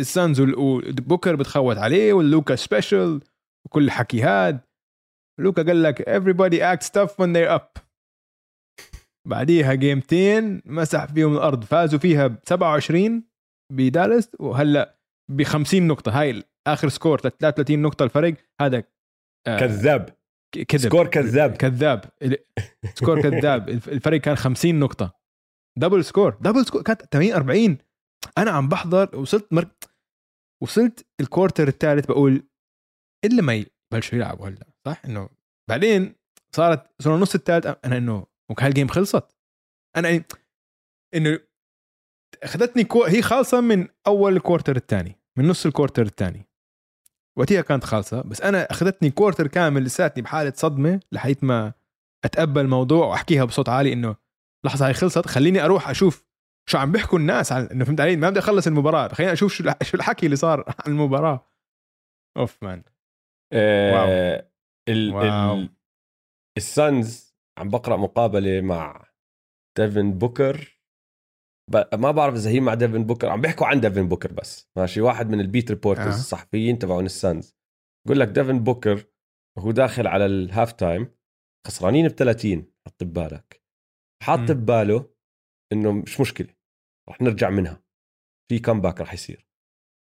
[0.00, 3.20] السانز وبوكر بتخوت عليه وال Luka special
[3.66, 4.60] وكل الحكي هاد
[5.40, 7.82] لوكا قال لك everybody acts tough when they're up
[9.28, 13.24] بعديها game تين مسح فيهم الأرض فازوا فيها ب 27
[13.72, 14.98] بدالاس وهلأ
[15.30, 18.82] ب 50 نقطة هاي آخر score 33 نقطة الفرق هذا
[19.46, 20.16] آه، كذاب.
[20.68, 20.80] كذب.
[20.80, 21.56] score كذاب.
[21.56, 22.04] كذاب.
[22.94, 23.68] score كذاب.
[23.68, 25.18] الف- الفريق كان 50 نقطة.
[25.78, 27.78] double score double score كانت 80 40
[28.38, 29.68] أنا عم بحضر وصلت مر...
[30.62, 32.48] وصلت ال quarter الثالث بقول
[33.24, 35.28] إلا ما يبلشوا يلعبوا هلا صح؟ إنه
[35.70, 36.14] بعدين
[36.54, 38.26] صارت صار النص الثالث أنا إنه
[38.60, 39.36] هال game خلصت.
[39.96, 40.24] أنا يعني
[41.14, 41.40] إنه
[42.42, 43.04] أخذتني كو...
[43.04, 46.48] هي خالصة من أول ال quarter الثاني من نص ال quarter الثاني.
[47.38, 51.72] وقتها كانت خالصة بس أنا أخذتني quarter كامل لساتني بحالة صدمة لحيث ما
[52.24, 54.16] أتقبل الموضوع وأحكيها بصوت عالي إنه
[54.64, 56.26] لحظة هاي خلصت خليني أروح أشوف
[56.68, 59.64] شو عم بيحكوا الناس عن إنه فهمت علي؟ ما بدي أخلص المباراة خليني أشوف شو
[59.82, 61.50] شو الحكي اللي صار عن المباراة.
[62.36, 62.82] أوف man.
[63.52, 64.50] آه
[64.88, 65.54] ال wow.
[65.54, 65.70] ال
[66.56, 69.08] ال Suns عم بقرأ مقابلة مع
[69.78, 70.75] ديفن بوكر.
[71.74, 73.28] ما بعرف إذا هي مع ديفن بوكر.
[73.28, 74.70] عم بيحكوا عن ديفن بوكر بس.
[74.76, 76.18] ماشي؟ واحد من ال beat reporters آه.
[76.18, 77.56] الصحفيين تبعون ال Suns.
[78.06, 79.06] بقول لك ديفن بوكر
[79.58, 81.08] وهو داخل على ال half time
[81.66, 83.62] خسرانين ب 30 حط ببالك
[84.22, 84.50] حاط.
[84.50, 85.10] بباله
[85.72, 86.54] إنه مش مشكلة
[87.08, 87.82] رح نرجع منها.
[88.50, 89.46] في comeback رح يصير.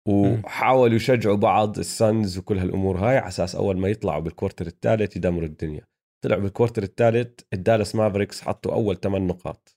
[0.09, 4.67] وحاولوا يشجعوا بعض ال Suns وكل هالأمور هاي على أساس أول ما يطلعوا بال quarter
[4.67, 5.87] الثالث يدمروا الدنيا.
[6.23, 9.72] طلعوا بال quarter الثالث ال Dallas Mavericks حطوا أول ثمان نقاط.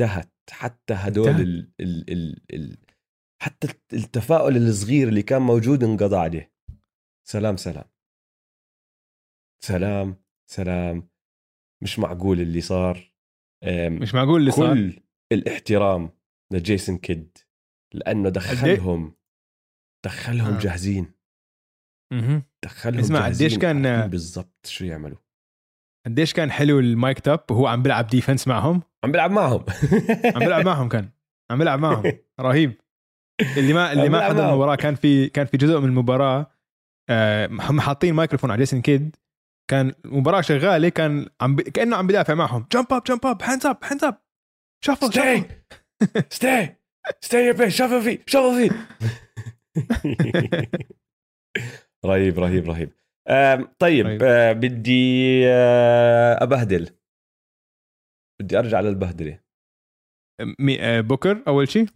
[0.00, 0.30] انتهت.
[0.50, 1.40] حتى هدول انتهت.
[1.40, 2.76] ال ال ال ال
[3.42, 6.52] حتى التفاؤل الصغير اللي كان موجود انقضى عليه.
[7.28, 7.84] سلام سلام.
[9.64, 10.16] سلام
[10.50, 11.08] سلام.
[11.82, 13.12] مش معقول اللي صار.
[13.88, 14.74] مش معقول اللي صار.
[14.74, 15.00] كل
[15.32, 16.10] الاحترام
[16.52, 17.38] لجيسون كيد
[17.94, 19.16] لأنه دخلهم
[20.06, 20.58] دخلهم آه.
[20.58, 21.14] جاهزين.
[22.12, 22.42] مهم.
[22.64, 25.18] دخلهم اسمع، قديش كان- بالضبط شو يعملوا.
[26.06, 29.64] قديش كان حلو ال mic'd up وهو عم بيلعب defense معهم؟ عم بلعب معهم.
[30.34, 31.08] عم بيلعب معهم كان.
[31.50, 32.12] عم بيلعب معهم.
[32.40, 32.80] رهيب.
[33.56, 34.48] اللي ما اللي ما حضر.
[34.48, 36.50] المباراة كان في كان في جزء من المباراة
[37.10, 39.16] آه، هم حاطين مايكروفون على جيسون كيد.
[39.70, 41.60] كان المباراه شغالة كان عم ب...
[41.60, 42.66] كأنه عم بدافع معهم.
[42.72, 44.16] jump up jump up hands up hands up
[44.84, 45.42] shuffle stay.
[46.38, 46.66] stay.
[47.26, 47.68] Stay your place.
[47.68, 48.70] شوفوا في شوفوا في
[52.04, 52.90] رهيب رهيب رهيب.
[53.78, 54.22] طيب رهيب.
[54.22, 56.88] آه، بدي آه، أبهدل.
[58.40, 59.40] بدي أرجع للبهدلة.
[61.00, 61.86] بوكر أول شيء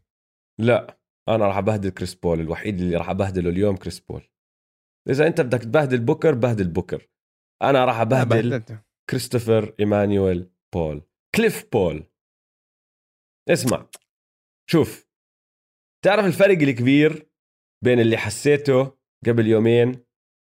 [0.60, 4.28] لا أنا راح أبهدل كريس بول الوحيد اللي راح أبهدله اليوم كريس بول.
[5.08, 7.08] إذا أنت بدك تبهدل بوكر بهدل بوكر.
[7.62, 8.62] أنا راح أبهدل
[9.10, 11.02] كريستوفر ايمانويل بول.
[11.34, 12.04] كليف بول.
[13.48, 13.90] اسمع
[14.70, 15.08] شوف.
[16.04, 17.30] تعرف الفرق الكبير
[17.84, 20.04] بين اللي حسيته قبل يومين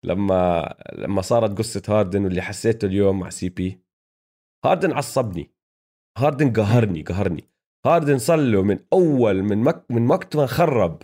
[0.04, 3.84] لما لما صارت قصة هاردن واللي حسيته اليوم مع CP؟
[4.64, 5.54] هاردن عصبني.
[6.18, 7.44] هاردن قهرني قهرني.
[7.86, 11.02] هاردن صار له من أول من مك من وقت ما خرب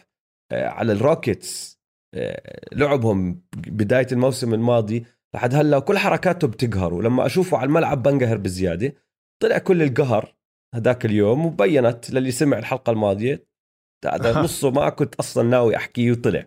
[0.53, 1.81] آه، على ال Rockets.
[2.15, 5.07] آه، لعبهم بداية الموسم الماضي.
[5.35, 8.95] لحد هلا كل حركاته بتقهر ولما أشوفه على الملعب بنقهر بزيادة.
[9.43, 10.37] طلع كل القهر
[10.75, 13.47] هذاك اليوم وبينت للي سمع الحلقة الماضية.
[14.13, 16.47] هذا نصه ما كنت أصلا ناوي أحكيه وطلع.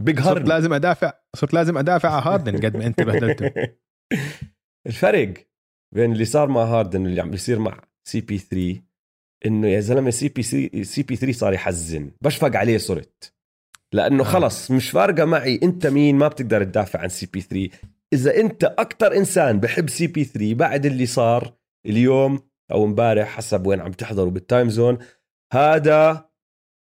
[0.00, 0.24] بقهرني.
[0.24, 1.12] صرت لازم أدافع.
[1.36, 3.52] صرت لازم أدافع على هاردن قد ما أنت بهدلته.
[4.86, 5.34] الفرق
[5.94, 8.82] بين اللي صار مع هاردن واللي عم بيصير مع CP 3
[9.46, 12.10] إنه يا زلمة CP C, CP 3 صار يحزن.
[12.20, 13.34] بشفق عليه صرت.
[13.92, 14.26] لأنه آه.
[14.26, 17.70] خلص مش فارقة معي أنت مين ما بتقدر تدافع عن CP 3
[18.12, 21.54] إذا أنت أكثر إنسان بحب CP 3 بعد اللي صار
[21.86, 22.40] اليوم
[22.72, 24.98] أو امبارح حسب وين عم تحضروا بال time zone
[25.52, 26.30] هذا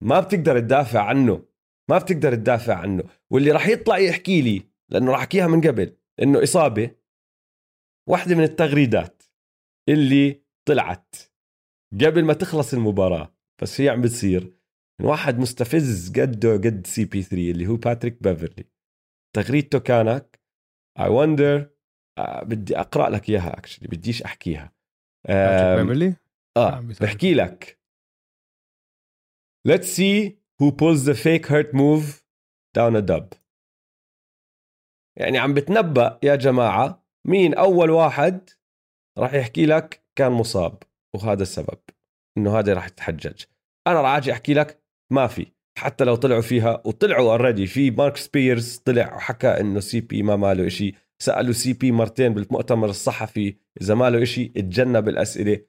[0.02, 1.44] ما بتقدر تدافع عنه.
[1.90, 3.02] ما بتقدر تدافع عنه.
[3.30, 6.90] واللي راح يطلع يحكي لي لأنه راح أحكيها من قبل إنه إصابة
[8.08, 9.22] واحدة من التغريدات
[9.88, 11.16] اللي طلعت
[11.92, 14.54] قبل ما تخلص المباراة بس هي عم بتصير.
[15.00, 18.64] من واحد مستفز قده قد CP 3 اللي هو باتريك بيفرلي
[19.36, 20.36] تغريدته كانت
[20.98, 21.70] I wonder
[22.18, 24.72] آه بدي أقرأ لك إياها actually بديش أحكيها.
[25.28, 26.16] بيفرلي
[26.56, 27.80] آه بحكي لك.
[29.68, 32.22] Let's see who pulls the fake hurt move
[32.78, 33.34] down a dub.
[35.16, 38.50] يعني عم بتنبأ يا جماعة مين أول واحد
[39.18, 40.82] راح يحكي لك كان مصاب
[41.14, 41.78] وهذا السبب
[42.38, 43.42] إنه هذا راح يتحجج.
[43.86, 45.46] أنا راح أجي أحكي لك ما في.
[45.78, 50.66] حتى لو طلعوا فيها وطلعوا already في مارك سبيرز طلع وحكى إنه CP ما ماله
[50.66, 50.94] إشي.
[51.22, 55.60] سألوا CP مرتين بالمؤتمر الصحفي إذا ماله إشي اتجنب الأسئلة.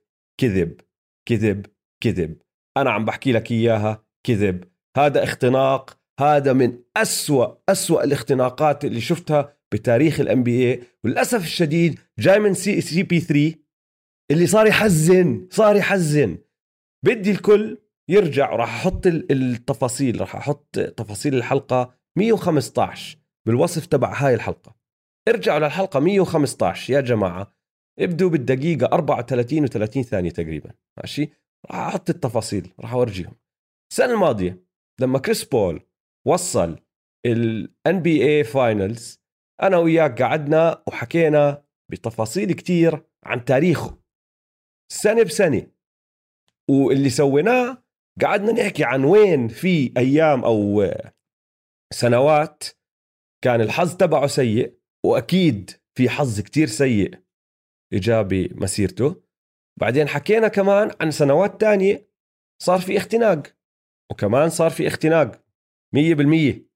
[0.42, 0.82] كذب
[1.30, 1.66] كذب
[2.04, 2.38] كذب.
[2.78, 4.64] أنا عم بحكي لك إياها كذب.
[4.98, 12.40] هذا اختناق هذا من أسوأ أسوأ الاختناقات اللي شفتها بتاريخ ال NBA وللأسف الشديد جاي
[12.40, 13.62] من C, CP 3
[14.32, 16.38] اللي صار يحزن صار يحزن.
[17.06, 17.78] بدي الكل
[18.10, 23.18] يرجع وراح أحط التفاصيل راح أحط تفاصيل الحلقة 115
[23.48, 24.76] بالوصف تبع هاي الحلقة.
[25.28, 27.56] ارجعوا للحلقة 115 يا جماعة.
[28.00, 30.72] ابدوا بالدقيقة 34 و30 ثانية تقريبا.
[30.98, 31.30] ماشي؟
[31.72, 33.36] راح أحط التفاصيل راح أورجيهم.
[33.92, 34.64] السنة الماضية
[35.02, 35.82] لما كريس بول
[36.28, 36.80] وصل
[37.26, 39.22] ال NBA Finals
[39.62, 44.01] أنا وياك قعدنا وحكينا بتفاصيل كتير عن تاريخه.
[44.92, 45.68] سنة بسنة.
[46.70, 47.84] واللي سويناه
[48.22, 50.92] قعدنا نحكي عن وين في أيام أو
[51.94, 52.64] سنوات
[53.44, 57.20] كان الحظ تبعه سيء وأكيد في حظ كتير سيء
[57.94, 59.24] ايجابي مسيرته
[59.80, 62.10] بعدين حكينا كمان عن سنوات تانية
[62.62, 63.44] صار في اختناق
[64.12, 65.44] وكمان صار في اختناق
[65.94, 66.68] مية بالمية.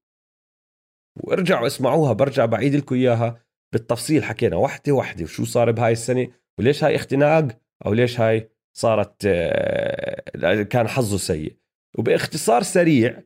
[1.15, 3.45] وارجعوا اسمعوها برجع بعيد لكم إياها.
[3.73, 6.27] بالتفصيل حكينا وحدة وحدة وشو صار بهاي السنة
[6.59, 11.57] وليش هاي اختناق؟ أو ليش هاي صارت آه، كان حظه سيء.
[11.97, 13.23] وباختصار سريع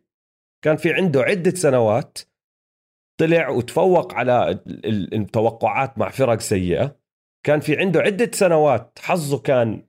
[0.63, 2.17] كان في عنده عدة سنوات
[3.19, 4.59] طلع وتفوق على
[5.13, 6.99] التوقعات مع فرق سيئة.
[7.45, 9.87] كان في عنده عدة سنوات حظه كان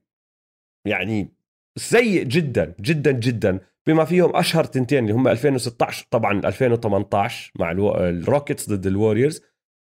[0.87, 1.35] يعني
[1.77, 8.69] سيء جدا جدا جدا بما فيهم أشهر تنتين اللي هم 2016 طبعا 2018 مع الروكيتس
[8.69, 9.41] ضد الوريورز.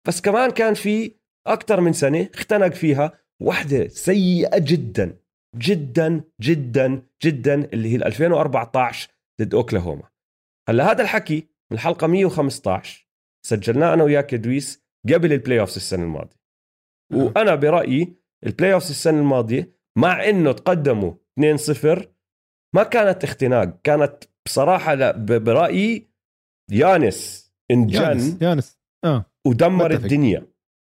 [0.08, 1.14] بس كمان كان في
[1.46, 5.16] أكثر من سنة اختنق فيها واحدة سيئة جدا
[5.56, 9.08] جدا جدا جدا اللي هي 2014
[9.42, 10.08] ضد أوكلاهوما
[10.68, 11.36] هلأ هذا الحكي
[11.70, 13.08] من الحلقة 115
[13.46, 16.36] سجلناه أنا وياك دويس قبل ال playoffs السنة الماضية
[17.12, 18.16] وأنا برأيي
[18.46, 22.06] ال playoffs السنة الماضية مع إنه تقدموا 2-0
[22.74, 26.10] ما كانت اختناق كانت بصراحة برأيي
[26.70, 28.78] يانس انجن يانس, يانس.
[29.04, 29.30] آه.
[29.46, 30.02] ودمر متفق.
[30.02, 30.46] الدنيا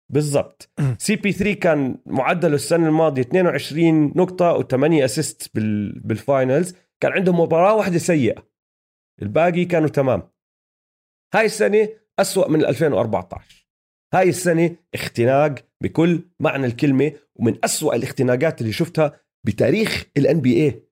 [0.08, 0.70] بالضبط.
[0.98, 6.00] CP3 كان معدله السنة الماضية 22 نقطة و8 assist بال...
[6.00, 8.46] بال finals كان عندهم مباراة واحدة سيئة.
[9.22, 10.22] الباقي كانوا تمام.
[11.34, 11.88] هاي السنة
[12.18, 13.66] أسوأ من 2014
[14.14, 20.82] هاي السنة اختناق بكل معنى الكلمة ومن أسوأ الاختناقات اللي شفتها بتاريخ ال NBA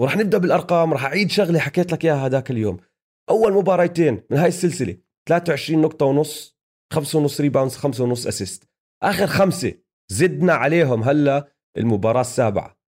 [0.00, 2.76] وراح نبدأ بالأرقام راح أعيد شغلة حكيت لك إياها هذاك اليوم.
[3.30, 4.96] أول مباراتين من هاي السلسلة
[5.28, 6.53] 23 نقطة ونص.
[6.92, 8.68] خمسة ونص rebounds خمسة ونص assist
[9.02, 9.74] آخر خمسة
[10.08, 12.78] زدنا عليهم هلا المباراة السابعة.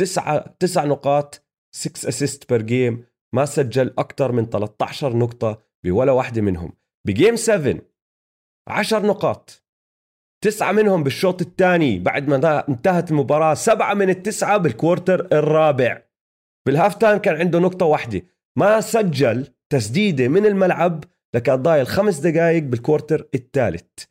[0.00, 6.42] تسعة تسع نقاط 6 assist per game ما سجل أكثر من 13 نقطة بولا واحدة
[6.42, 6.72] منهم.
[7.06, 7.80] ب game 7
[8.68, 9.64] 10 نقاط.
[10.44, 13.54] تسعة منهم بالشوط الثاني بعد ما انتهت المباراة.
[13.54, 16.02] سبعة من التسعة بال quarter الرابع.
[16.66, 18.22] بال half time كان عنده نقطة واحدة.
[18.58, 24.04] ما سجل تسديدة من الملعب لكان ضايل خمس دقائق بال quarter الثالث.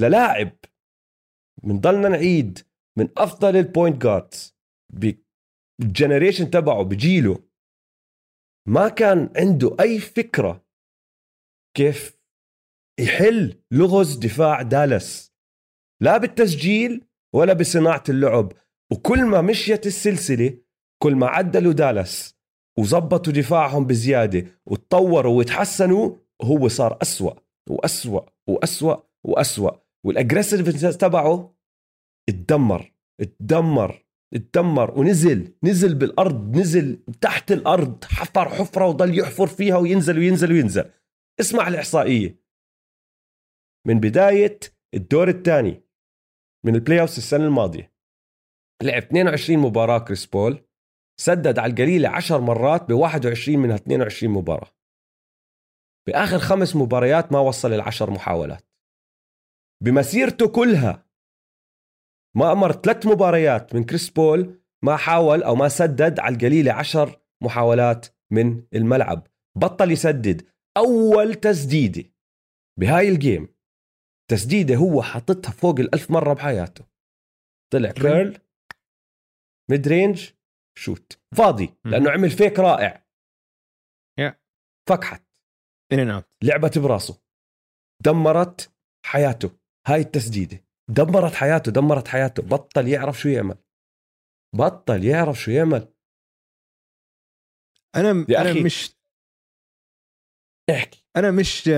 [0.00, 0.52] للاعب
[1.62, 2.58] بنضلنا نعيد
[2.98, 4.56] من أفضل ال point guards
[4.92, 7.44] بال generation تبعه بجيله.
[8.68, 10.66] ما كان عنده أي فكرة
[11.76, 12.20] كيف
[13.00, 15.32] يحل لغز دفاع دالاس.
[16.02, 18.52] لا بالتسجيل ولا بصناعة اللعب.
[18.92, 20.62] وكل ما مشيت السلسلة
[21.02, 22.39] كل ما عدلوا دالاس.
[22.80, 27.34] وظبطوا دفاعهم بزيادة وتطوروا وتحسنوا هو صار أسوأ
[27.70, 29.70] وأسوأ وأسوأ وأسوأ.
[30.06, 31.56] وال aggressive تبعه
[32.28, 40.18] اتدمر اتدمر اتدمر ونزل نزل بالأرض نزل تحت الأرض حفر حفرة وضل يحفر فيها وينزل
[40.18, 40.90] وينزل وينزل.
[41.40, 42.40] اسمع الإحصائية.
[43.86, 44.60] من بداية
[44.94, 45.82] الدور الثاني
[46.66, 47.92] من ال playoff السنة الماضية
[48.82, 50.69] لعب 22 مباراة كريس بول.
[51.20, 54.70] سدد على القليلة 10 مرات ب 21 من 22 مباراة.
[56.06, 58.68] بآخر خمس مباريات ما وصل العشر محاولات.
[59.82, 61.06] بمسيرته كلها
[62.36, 67.20] ما أمر ثلاث مباريات من كريس بول ما حاول أو ما سدد على القليلة عشر
[67.42, 69.26] محاولات من الملعب.
[69.56, 72.10] بطل يسدد أول تسديدة
[72.78, 73.54] بهاي ال game
[74.30, 76.84] تسديدة هو حاططها فوق الألف مرة بحياته.
[77.72, 78.38] طلع curl
[79.70, 80.30] mid range
[80.78, 81.18] shot.
[81.36, 83.06] فاضي لأنه عمل fake رائع.
[84.20, 84.34] Yeah.
[84.88, 85.22] فكحت.
[85.92, 87.22] ان اوت لعبت براسه.
[88.04, 88.72] دمرت
[89.06, 89.50] حياته.
[89.86, 92.42] هاي التسديده دمرت حياته دمرت حياته.
[92.42, 93.58] بطل يعرف شو يعمل.
[94.56, 95.94] بطل يعرف شو يعمل.
[97.96, 98.62] أنا يا أنا أخي.
[98.64, 98.96] مش
[100.70, 101.04] احكي.
[101.16, 101.68] أنا مش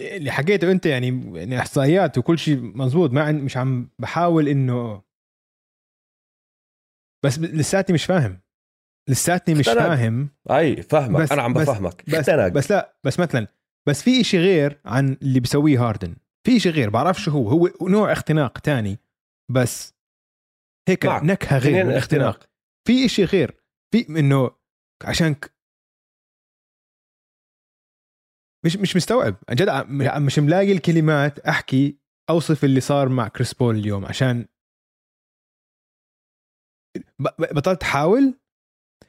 [0.00, 3.10] اللي حكيته أنت يعني يعني إحصائيات وكل شيء مزبوط.
[3.10, 5.02] ما عن مش عم بحاول إنه
[7.24, 8.40] بس لساتني مش فاهم.
[9.10, 9.86] لساتني مش اختلف.
[9.86, 10.28] فاهم.
[10.50, 11.20] أي فاهمك.
[11.22, 12.04] بس- أنا عم بفهمك.
[12.10, 12.30] بس.
[12.52, 13.46] بس لا بس مثلا
[13.88, 16.16] بس في إشي غير عن اللي بيسويه هاردن.
[16.46, 17.48] في إشي غير بعرف شو هو.
[17.48, 18.98] هو نوع اختناق تاني
[19.52, 19.94] بس
[20.88, 21.22] هيك معك.
[21.22, 22.50] نكهة غير من الاختناق اختناق.
[22.88, 23.62] في إشي غير.
[23.94, 24.50] في إنه
[25.04, 25.54] عشان ك...
[28.64, 29.36] مش مش مستوعب.
[29.48, 29.68] عن جد
[30.22, 31.98] مش ملاقي الكلمات أحكي
[32.30, 34.46] أوصف اللي صار مع كريس بول اليوم عشان
[37.38, 38.34] بطلت احاول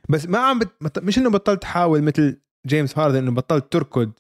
[0.10, 1.00] بس ما عم بت...
[1.00, 4.12] مش إنه بطلت احاول مثل جيمس هاردن إنه بطلت تركض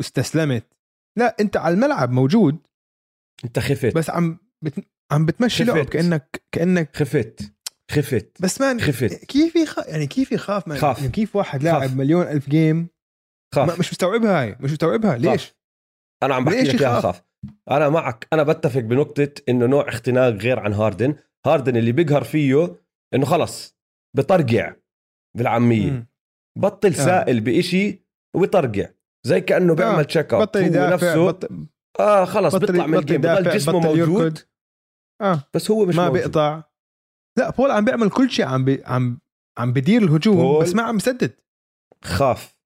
[0.00, 0.66] واستسلمت.
[1.18, 2.58] لا أنت على الملعب موجود.
[3.44, 3.94] أنت خفت.
[3.94, 4.86] بس عم بت...
[5.12, 5.84] عم بتمشي لعب.
[5.84, 7.52] كانك كأنك خفت.
[7.90, 8.42] خفت.
[8.42, 9.24] بس man خفت.
[9.24, 9.78] كيف يخ...
[9.78, 10.98] يعني كيف يخاف man خاف.
[10.98, 11.64] يعني كيف واحد خاف.
[11.64, 14.56] لاعب مليون ألف game؟ ما خاف مش مستوعبها هاي.
[14.60, 15.18] مش مستوعبها.
[15.18, 15.54] ليش؟
[16.22, 17.22] أنا عم بحكي لك إياها؟ خاف.
[17.70, 18.28] أنا معك.
[18.32, 21.16] أنا بتفق بنقطة إنه نوع اختناق غير عن هاردن.
[21.46, 22.76] هاردن اللي بيقهر فيه
[23.14, 23.76] إنه خلص
[24.16, 24.74] بطرقع
[25.36, 25.90] بالعامية.
[25.90, 26.06] مم.
[26.58, 28.88] بطل سائل بإشي وبطرقع
[29.26, 31.66] زي كأنه بيعمل check out بطل يدافع نفسه بطل
[32.00, 34.22] آه خلص بطل بيطلع من بطل ال game بضل جسمه بطل موجود.
[34.24, 34.38] يركض.
[35.20, 35.42] آه.
[35.54, 36.18] بس هو مش ما موجود.
[36.22, 36.62] بيقطع.
[37.38, 38.82] لا بول عم بيعمل كل شيء عم بي...
[38.84, 39.20] عم
[39.58, 41.36] عم بدير الهجوم بول- بس ما عم يسدد.
[42.04, 42.56] خاف.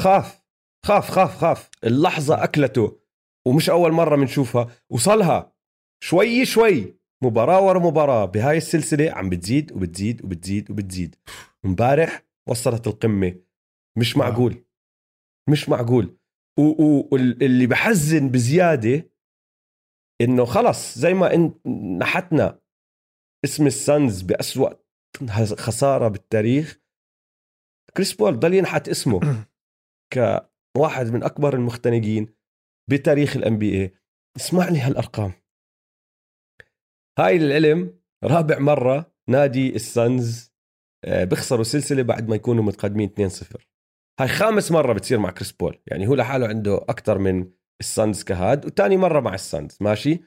[0.00, 0.42] خاف
[0.86, 1.70] خاف خاف خاف.
[1.84, 3.00] اللحظة أكلته
[3.46, 5.52] ومش أول مرة بنشوفها وصلها.
[6.04, 6.97] شوي شوي.
[7.24, 8.24] مباراة ورا مباراة.
[8.24, 11.16] بهاي السلسلة عم بتزيد وبتزيد وبتزيد وبتزيد.
[11.64, 13.40] امبارح وصلت القمة.
[13.98, 14.26] مش واو.
[14.28, 14.64] معقول.
[15.50, 16.18] مش معقول.
[16.58, 19.10] واللي بحزن بزيادة
[20.20, 21.52] إنه خلص زي ما
[21.98, 22.60] نحتنا
[23.44, 24.70] اسم السانز بأسوأ
[25.56, 26.80] خسارة بالتاريخ.
[27.96, 29.20] كريس بول ضل ينحت اسمه
[30.14, 32.34] كواحد من أكبر المختنقين
[32.90, 33.94] بتاريخ ال NBA
[34.36, 35.32] اسمع لي هالأرقام.
[37.18, 40.52] هاي للعلم رابع مرة نادي السانز
[41.04, 43.56] آه، بيخسروا سلسلة بعد ما يكونوا متقدمين 2-0
[44.20, 47.50] هاي خامس مرة بتصير مع كريس بول يعني هو لحاله عنده أكثر من
[47.80, 50.20] السانز كنادي وتاني مرة مع السانز ماشي؟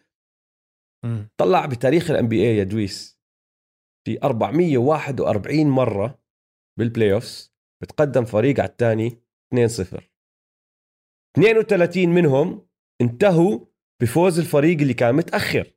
[1.05, 1.29] مم.
[1.37, 3.19] طلع بتاريخ ال NBA يا دويس
[4.07, 6.19] في 441 مرة
[6.79, 9.09] بال playoffs بتقدم فريق على الثاني
[9.55, 10.01] 2-0
[11.37, 12.67] 32 منهم
[13.01, 13.59] انتهوا
[14.01, 15.73] بفوز الفريق اللي كان متأخر.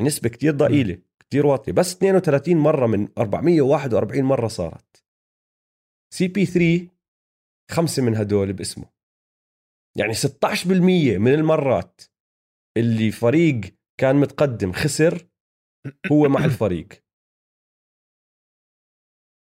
[0.00, 5.04] نسبة كتير ضئيلة كتير واطية بس 32 مرة من 441 مرة صارت.
[6.14, 6.88] CP3
[7.70, 8.90] خمسة من هدول باسمه.
[9.96, 12.00] يعني 16% من المرات
[12.76, 13.60] اللي فريق
[14.00, 15.28] كان متقدم خسر
[16.12, 16.88] هو مع الفريق.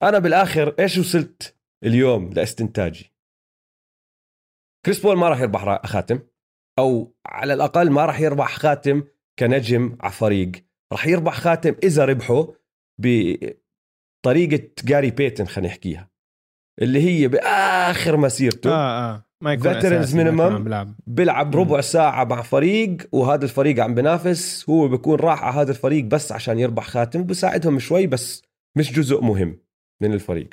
[0.03, 3.13] أنا بالآخر إيش وصلت اليوم لاستنتاجي؟
[4.87, 6.21] كريس بول ما راح يربح خاتم
[6.79, 9.05] أو على الأقل ما راح يربح خاتم
[9.39, 10.53] كنجم على فريق
[10.93, 12.49] راح يربح خاتم إذا ربحه
[12.99, 16.11] بطريقة جاري بيتن خلينا نحكيها.
[16.83, 18.71] اللي هي بآخر مسيرته.
[18.71, 19.27] آه آه.
[19.41, 19.73] ما يكون
[20.05, 20.41] minimum.
[20.41, 21.57] عم بيلعب.
[21.57, 26.33] ربع ساعة مع فريق وهذا الفريق عم بنافس هو بيكون راح على هذا الفريق بس
[26.33, 27.25] عشان يربح خاتم.
[27.25, 28.43] بساعدهم شوي بس
[28.79, 29.59] مش جزء مهم
[30.03, 30.49] من الفريق.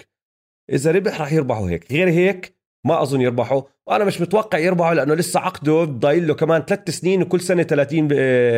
[0.69, 1.91] إذا ربح راح يربحوا هيك.
[1.91, 6.61] غير هيك ما أظن يربحوا وأنا مش متوقع يربحوا لأنه لسه عقده ضايل له كمان
[6.61, 8.13] ثلاث سنين وكل سنة 30 ب-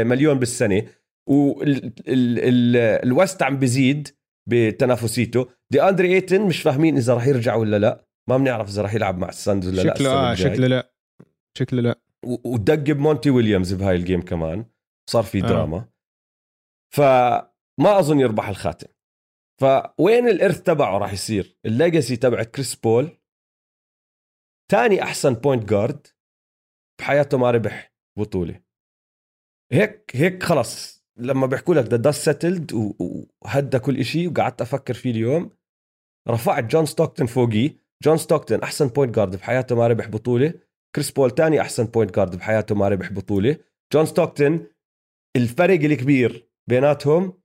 [0.08, 0.84] مليون بالسنة.
[2.06, 4.08] والوست عم بزيد
[4.50, 5.50] بتنافسيته.
[5.72, 8.06] دي أندري إيتن مش فاهمين إذا راح يرجع ولا لا.
[8.30, 10.52] ما بنعرف إذا راح يلعب مع السانز ولا لا شكله الجاي.
[10.54, 10.92] شكله لا.
[11.58, 12.00] شكله لا.
[12.26, 14.66] ودق بمونتي ويليامز بهاي ال game كمان.
[15.10, 15.42] صار في آه.
[15.48, 15.86] دراما.
[16.96, 18.88] فما أظن يربح الخاتم.
[19.62, 23.10] فوين الإرث تبعه راح يصير؟ ال legacy تبعت كريس بول.
[24.72, 26.08] تاني أحسن point guard
[27.00, 28.62] بحياته ما ربح بطولة.
[29.72, 31.04] هيك هيك خلص.
[31.18, 32.72] لما بيحكوا لك the dust settled
[33.42, 35.50] وهدى كل إشي وقعدت أفكر فيه اليوم
[36.28, 37.74] رفعت جون ستوكتون فوقي.
[38.04, 40.54] جون ستوكتون أحسن point guard بحياته ما ربح بطولة.
[40.96, 43.58] كريس بول تاني أحسن point guard بحياته ما ربح بطولة.
[43.94, 44.68] جون ستوكتون
[45.36, 47.42] الفرق الكبير بيناتهم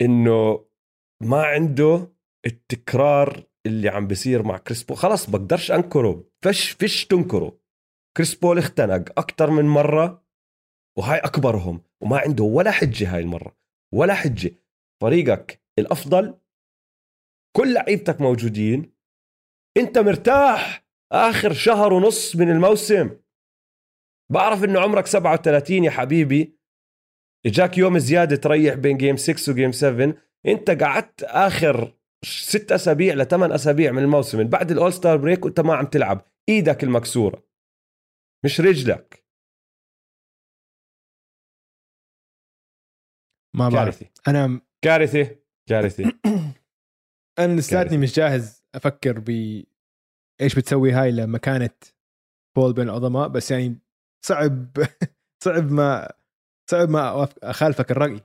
[0.00, 0.66] إنه
[1.22, 2.12] ما عنده
[2.46, 6.24] التكرار اللي عم بيصير مع كريس بول خلص بقدرش أنكره.
[6.44, 7.60] فش فيش تنكره.
[8.16, 10.24] كريس بول اختنق أكثر من مرة
[10.98, 13.56] وهاي أكبرهم وما عنده ولا حجة هاي المرة.
[13.94, 14.50] ولا حجة.
[15.02, 16.38] فريقك الأفضل
[17.56, 18.92] كل لعيبتك موجودين.
[19.76, 23.20] أنت مرتاح آخر شهر ونص من الموسم.
[24.32, 26.58] بعرف إنه عمرك 37 يا حبيبي.
[27.46, 30.14] إجاك يوم زيادة تريح بين game 6 و game 7
[30.46, 34.38] أنت قعدت آخر ست أسابيع لثمان أسابيع من الموسم.
[34.38, 36.24] من بعد ال All-Star break وأنت ما عم تلعب.
[36.48, 37.42] إيدك المكسورة.
[38.44, 39.24] مش رجلك.
[43.56, 44.04] ما بعرف.
[44.28, 45.38] أنا كارثه
[45.68, 46.04] كارثه
[47.38, 47.98] أنا لساتني.
[47.98, 49.28] مش جاهز أفكر ب
[50.40, 51.70] إيش بتسوي هاي لمكانه
[52.56, 53.78] بول بين العظماء بس يعني
[54.26, 54.72] صعب
[55.44, 56.12] صعب ما
[56.70, 58.20] صعب ما أخالفك الرأي.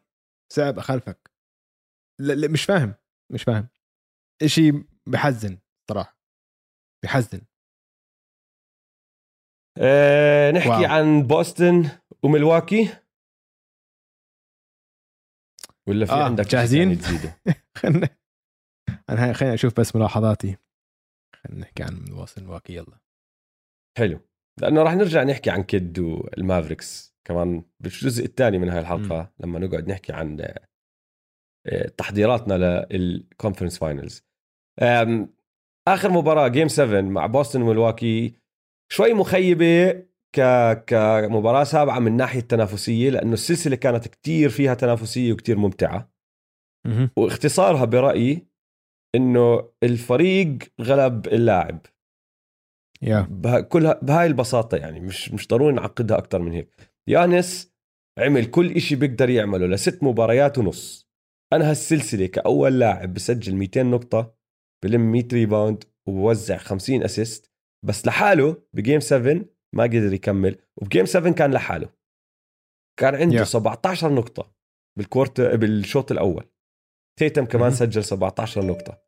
[0.54, 1.32] صعب أخالفك.
[2.22, 2.94] لا, لا مش فاهم.
[3.32, 3.68] مش فاهم.
[4.42, 4.72] إشي
[5.08, 5.58] بحزن
[5.90, 6.18] صراحة.
[7.04, 7.42] بحزن.
[9.78, 10.86] أه نحكي wow.
[10.86, 11.90] عن بوسطن
[12.24, 12.90] وملواكي
[15.88, 17.42] ولا في آه، عندك شيء جاهزين؟ تزيده؟
[17.78, 18.10] خلنا
[19.10, 20.58] أنا هاي- خليني أشوف بس ملاحظاتي.
[21.36, 23.00] خلينا نحكي عن بوسطن وملواكي يلا.
[23.98, 24.20] حلو.
[24.62, 29.88] لأنه راح نرجع نحكي عن كيد والمافريكس كمان بالجزء الثاني من هاي الحلقة لما نقعد
[29.88, 30.38] نحكي عن
[31.98, 34.24] تحضيراتنا لل conference finals
[35.88, 38.34] آخر مباراة game 7 مع بوسطن وملواكي
[38.92, 40.04] شوي مخيبة
[40.36, 40.42] ك
[40.88, 46.14] كمباراة سابعة من ناحية التنافسية لأنه السلسلة كانت كتير فيها تنافسية وكتير ممتعة.
[47.18, 48.48] واختصارها برأيي
[49.16, 51.80] إنه الفريق غلب اللاعب.
[53.02, 53.28] Yeah.
[53.30, 56.70] بها كلها بهاي البساطة يعني مش مش ضروري نعقدها أكتر من هيك.
[57.08, 57.74] يانس
[58.20, 61.03] عمل كل إشي بيقدر يعمله لست مباريات ونص.
[61.56, 64.36] أنهى السلسلة كأول لاعب بسجل 200 نقطة
[64.84, 67.52] بلم 100 rebound وبوزع 50 assist
[67.86, 69.46] بس لحاله ب game 7
[69.76, 71.90] ما قدر يكمل وب game 7 كان لحاله.
[73.00, 73.48] كان عنده Yeah.
[73.48, 74.56] 17 نقطة
[74.98, 76.50] بال court بالشوط الأول.
[77.20, 77.74] تيتم كمان مهم.
[77.80, 79.02] سجل 17 نقطة.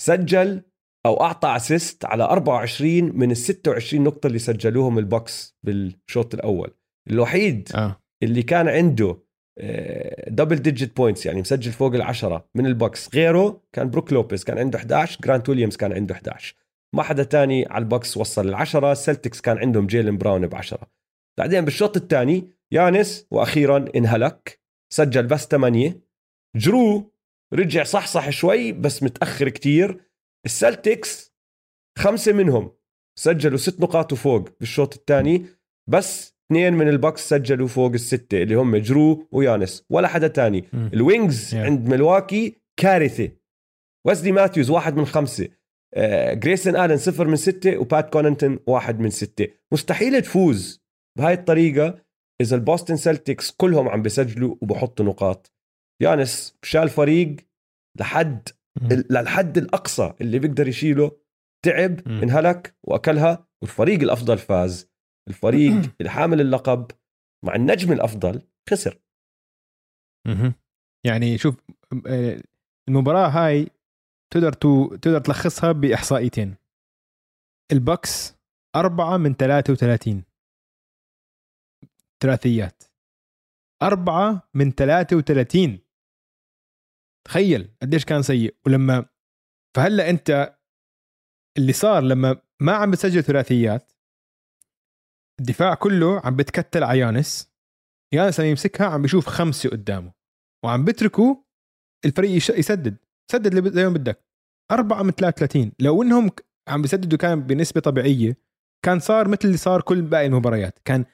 [0.00, 0.62] سجل
[1.06, 6.74] أو أعطى assist على 24 من ال 26 نقطة اللي سجلوهم البوكس بالشوط الأول.
[7.10, 8.02] الوحيد آه.
[8.22, 9.22] اللي كان عنده
[10.28, 13.14] double digit points يعني مسجل فوق العشرة من البوكس.
[13.14, 16.56] غيره كان بروك لوبيز كان عنده 11 جرانت ويليامز كان عنده 11
[16.94, 20.90] ما حدا تاني على البوكس وصل العشرة سلتكس كان عندهم جيلن براون بعشرة.
[21.38, 24.60] بعدين بالشوط الثاني يانس وأخيرا انهلك
[24.92, 26.00] سجل بس 8
[26.56, 27.12] جرو
[27.54, 30.00] رجع صحصح شوي بس متأخر كتير.
[30.46, 31.32] السلتكس
[31.98, 32.72] خمسة منهم
[33.18, 35.46] سجلوا ست نقاط وفوق بالشوط الثاني.
[35.90, 40.64] بس اثنين من البوكس سجلوا فوق الستة اللي هم جرو ويانس ولا حدا تاني.
[40.74, 41.56] ال wings Yeah.
[41.56, 43.28] عند ملواكي كارثة.
[44.06, 45.48] ويزلي ماثيوز واحد من خمسة.
[45.94, 49.48] آه، جريسون آلن صفر من ستة وبات كوننتون واحد من ستة.
[49.72, 50.82] مستحيل تفوز
[51.18, 51.98] بهاي الطريقة
[52.40, 55.52] إذا البوستن سلتكس كلهم عم بيسجلوا وبحطوا نقاط.
[56.02, 57.36] يانس شال فريق
[58.00, 58.48] لحد
[59.10, 61.12] للحد الأقصى اللي بيقدر يشيله.
[61.64, 62.08] تعب.
[62.08, 64.91] انهلك وأكلها والفريق الأفضل فاز.
[65.28, 66.90] الفريق الحامل اللقب
[67.44, 69.00] مع النجم الأفضل خسر.
[71.06, 71.56] يعني شوف
[72.06, 72.42] آه،
[72.88, 73.70] المباراة هاي
[74.32, 76.54] تقدر تو تقدر تلخصها بإحصائيتين.
[77.72, 78.36] البكس
[78.76, 80.24] أربعة من 33
[82.22, 82.82] ثلاثيات
[83.82, 85.78] أربعة من 33
[87.26, 88.56] تخيل قديش كان سيء.
[88.66, 89.06] ولما
[89.76, 90.56] فهلأ أنت
[91.58, 93.91] اللي صار لما ما عم بتسجل ثلاثيات
[95.42, 97.52] الدفاع كله عم بتكتل على يانس.
[98.14, 100.12] يانس لما يمسكها عم بيشوف خمسة قدامه
[100.64, 101.36] وعم بتركوا
[102.04, 102.96] الفريق يسدد
[103.32, 104.24] سدد زي ما بدك.
[104.70, 106.30] أربعة من 33 لو إنهم
[106.68, 108.36] عم بيسددوا كان بنسبة طبيعية
[108.84, 110.78] كان صار مثل اللي صار كل باقي المباريات.
[110.84, 111.04] كان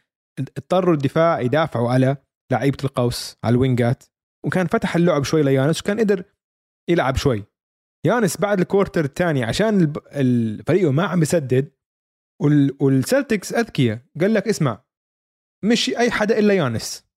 [0.41, 2.17] اضطروا الدفاع يدافعوا على
[2.53, 4.05] لعيبة القوس على ال wingات
[4.47, 6.25] وكان فتح اللعب شوي ليانس وكان قدر
[6.91, 7.45] يلعب شوي.
[8.07, 11.23] يانس بعد ال quarter الثاني عشان الفريق ما عم
[12.43, 14.85] بيسدد والسلتكس أذكياء قال لك اسمع
[15.65, 17.09] مش أي حدا إلا يانس.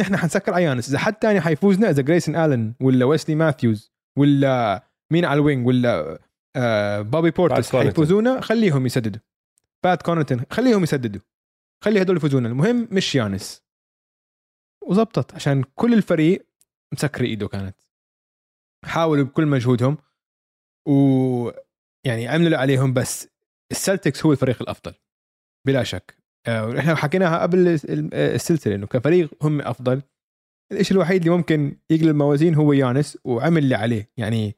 [0.00, 0.88] نحن حنسكر على يانس.
[0.88, 5.66] إذا حد ثاني حيفوزنا إذا جريسون آلن ولا ويسلي ماثيوز ولا مين على ال wing
[5.66, 6.18] ولا
[6.56, 9.20] آه بوبي بورتس حيفوزونا خليهم يسددوا.
[9.84, 11.20] بات كونتن خليهم يسددوا.
[11.84, 12.48] خلي هدول يفوزونا.
[12.48, 13.62] المهم مش يانس.
[14.86, 16.48] وزبطت عشان كل الفريق
[16.92, 17.76] مسكر إيده كانت.
[18.84, 19.98] حاولوا بكل مجهودهم
[20.88, 21.50] و
[22.06, 23.28] يعني عملوا عليهم بس
[23.72, 24.94] السلتكس هو الفريق الأفضل
[25.66, 26.18] بلا شك.
[26.46, 27.68] آه، إحنا حكيناها قبل
[28.14, 30.02] السلسلة إنه كفريق هم أفضل.
[30.72, 34.10] الشيء الوحيد اللي ممكن يقلب الموازين هو يانس وعمل اللي عليه.
[34.16, 34.54] يعني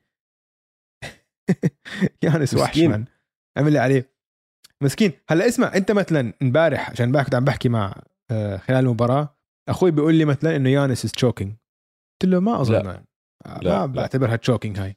[2.25, 4.15] يانس وحش عمل اللي عليه.
[4.83, 5.13] مسكين.
[5.31, 9.37] هلأ اسمع أنت مثلا امبارح عشان كنت عم بحكي مع آه، خلال المباراة
[9.69, 11.53] أخوي بيقول لي مثلا إنه يانس is choking
[12.23, 12.73] قلت له ما أظن.
[12.73, 12.83] لا.
[12.83, 13.05] ما
[13.63, 13.87] لا.
[13.87, 14.97] بعتبرها choking هاي.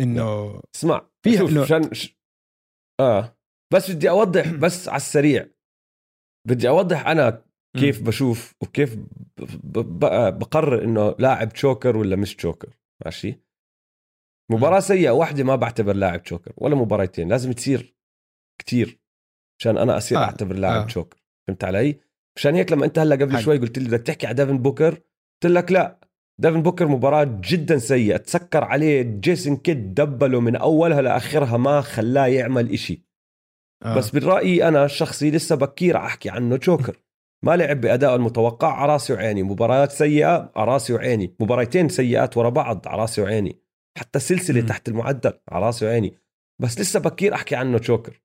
[0.00, 1.90] إنه اسمع فيها شوف عشان.
[3.00, 3.36] آه
[3.72, 5.48] بس بدي أوضح بس على السريع
[6.48, 7.42] بدي أوضح أنا
[7.76, 8.98] كيف بشوف وكيف
[9.38, 13.40] بقرر إنه لاعب choker ولا مش choker ماشي
[14.52, 17.96] مباراة سيئة واحدة ما بعتبر لاعب choker ولا مباراتين لازم تصير
[18.60, 19.00] كتير
[19.60, 20.24] عشان أنا أصير آه.
[20.24, 20.86] أعتبر لاعب آه.
[20.86, 22.00] choker فهمت علي؟
[22.36, 23.44] مشان هيك لما أنت هلأ قبل حاجة.
[23.44, 26.05] شوي قلت لي بدك تحكي على ديفن بوكر قلت لك لأ
[26.40, 28.16] ديفن بوكر مباراة جدا سيئة.
[28.16, 33.06] تسكر عليه جيسون كيد دبله من أولها لآخرها ما خلاه يعمل إشي.
[33.84, 33.96] آه.
[33.96, 37.02] بس بالرأي أنا الشخصي لسه بكير أحكي عنه choker.
[37.44, 39.42] ما لعب بأداء المتوقع على راسي وعيني.
[39.42, 41.36] مباريات سيئة على راسي وعيني.
[41.40, 43.58] مباريتين سيئات ورا بعض على راسي وعيني.
[43.98, 44.66] حتى سلسلة م.
[44.66, 46.18] تحت المعدل على راسي وعيني.
[46.62, 48.22] بس لسه بكير أحكي عنه جوكر.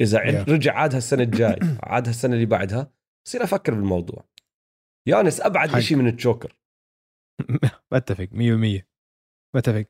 [0.00, 0.48] إذا yeah.
[0.48, 1.58] رجع عاد هالسنة الجاي.
[1.82, 2.92] عاد هالسنة اللي بعدها
[3.26, 4.24] بصير أفكر بالموضوع.
[5.08, 6.56] يانس أبعد شيء من الجوكر
[7.92, 8.82] بتفق 100%
[9.56, 9.86] بتفق.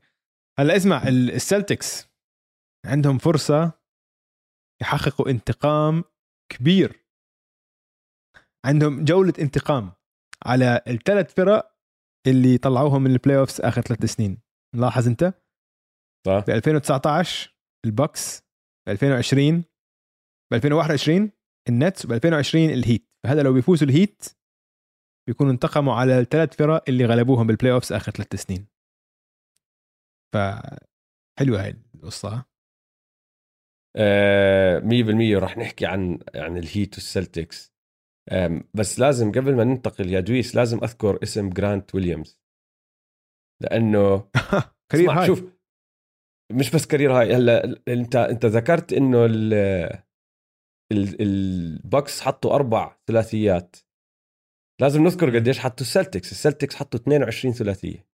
[0.59, 2.09] هلا اسمع السلتكس
[2.85, 3.71] عندهم فرصة
[4.81, 6.03] يحققوا انتقام
[6.51, 7.05] كبير.
[8.65, 9.91] عندهم جولة انتقام
[10.45, 11.77] على الثلاث فرق
[12.27, 14.41] اللي طلعوهم من ال playoffs آخر ثلاث سنين.
[14.75, 15.23] ملاحظ أنت؟
[16.27, 16.45] صح.
[16.47, 18.41] ب 2019 البوكس
[18.87, 19.63] ب 2020
[20.51, 21.31] ب 2021
[21.69, 23.09] النتس ب 2020 الهيت.
[23.23, 24.25] فهذا لو بيفوزوا الهيت
[25.27, 28.67] بيكونوا انتقموا على الثلاث فرق اللي غلبوهم بال playoffs آخر ثلاث سنين.
[30.33, 30.37] ف
[31.39, 32.45] حلوة هاي القصة.
[33.97, 37.73] آه 100% راح نحكي عن عن الهيت والسلتكس.
[38.73, 42.39] بس لازم قبل ما ننتقل يا دويس لازم أذكر اسم جرانت ويليامز.
[43.63, 44.29] لأنه
[44.91, 45.27] career high.
[45.27, 45.43] شوف
[46.51, 49.25] مش بس career high هلا انت انت ذكرت إنه
[51.21, 53.75] البوكس حطوا أربع ثلاثيات.
[54.81, 56.31] لازم نذكر قديش حطوا السلتكس.
[56.31, 58.05] السلتكس حطوا 22 ثلاثية.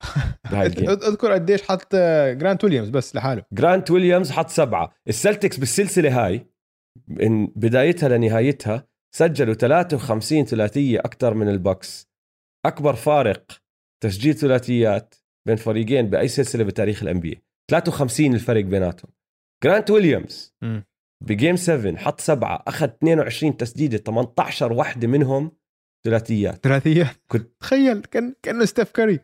[0.88, 1.96] أذكر قديش حط
[2.36, 3.44] جرانت ويليامز بس لحاله.
[3.52, 4.94] جرانت ويليامز حط سبعة.
[5.08, 6.46] السلتكس بالسلسلة هاي
[7.08, 12.10] من بدايتها لنهايتها سجلوا 53 ثلاثية أكثر من البوكس.
[12.66, 13.62] أكبر فارق
[14.02, 15.14] تسجيل ثلاثيات
[15.46, 17.38] بين فريقين بأي سلسلة بتاريخ ال NBA
[17.70, 19.12] 53 الفرق بيناتهم.
[19.64, 20.54] جرانت ويليامز
[21.24, 25.52] ب game 7 حط سبعة أخذ 22 تسديدة 18 وحدة منهم
[26.04, 26.64] ثلاثيات.
[26.64, 27.16] ثلاثيات.
[27.28, 29.20] كنت تخيل كان كأنه ستيف كاري.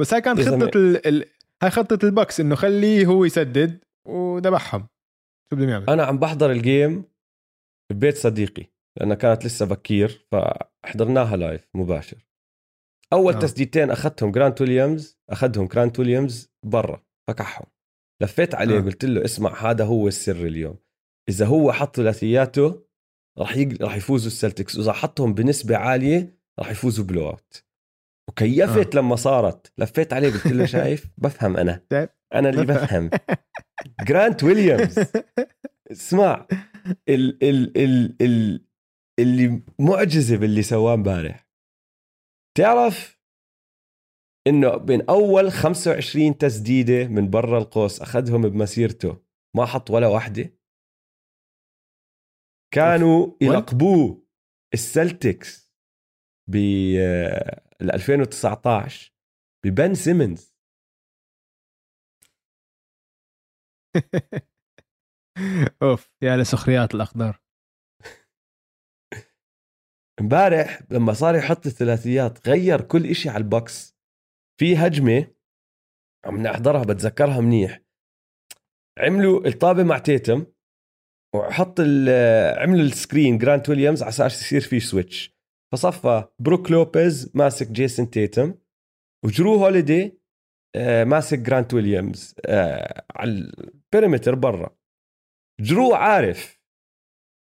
[0.00, 1.06] بس هاي كانت خطة ال...
[1.06, 1.24] ال...
[1.62, 4.88] هاي خطة البكس إنه خليه هو يسدد وذبحهم.
[5.50, 7.04] شو بدهم يعمل أنا عم بحضر ال game
[7.92, 12.26] ببيت صديقي لانها كانت لسه بكير فحضرناها live مباشر.
[13.12, 13.38] أول آه.
[13.38, 17.66] تسديدتين أخذتهم جرانت ويليامز أخذهم جرانت ويليامز برا فكحهم.
[18.22, 18.80] لفيت عليه آه.
[18.80, 20.76] قلت له اسمع هذا هو السر اليوم.
[21.30, 22.82] إذا هو حط ثلاثياته
[23.38, 23.82] راح يق...
[23.82, 24.76] راح يفوزوا السلتكس.
[24.76, 27.64] وإذا حطهم بنسبة عالية راح يفوزوا blowout
[28.28, 29.00] وكيفت آه.
[29.00, 29.72] لما صارت.
[29.78, 31.82] لفيت عليه قلت له شايف؟ بفهم أنا.
[32.34, 33.10] أنا اللي بفهم.
[34.00, 34.98] جرانت ويليامز.
[35.92, 36.46] اسمع.
[37.08, 38.64] ال ال ال ال
[39.18, 41.48] اللي معجزة باللي سواه امبارح.
[42.58, 43.20] تعرف
[44.46, 49.16] إنه بين أول 25 تسديدة من برا القوس أخذهم بمسيرته
[49.56, 50.59] ما حط ولا واحدة؟
[52.74, 54.22] كانوا يلقبوه
[54.74, 55.74] السلتكس
[56.50, 56.56] ب
[57.82, 59.12] 2019
[59.64, 60.54] ببن سيمنز.
[65.82, 67.40] أوف يا لسخريات الاقدار
[70.20, 73.96] امبارح لما صار يحط الثلاثيات غير كل إشي على البوكس
[74.60, 75.34] في هجمة
[76.24, 77.80] عم نحضرها بتذكرها منيح.
[78.98, 80.46] عملوا الطابة مع تيتم.
[81.34, 81.80] وحط
[82.60, 85.36] عملوا ال screen جرانت ويليامز على أساس يصير في switch
[85.72, 88.54] فصفى بروك لوبيز ماسك جيسون تيتم
[89.24, 90.20] وجرو هوليدي
[90.76, 94.76] آه، ماسك جرانت ويليامز آه، على ال perimeter برا.
[95.60, 96.60] جرو عارف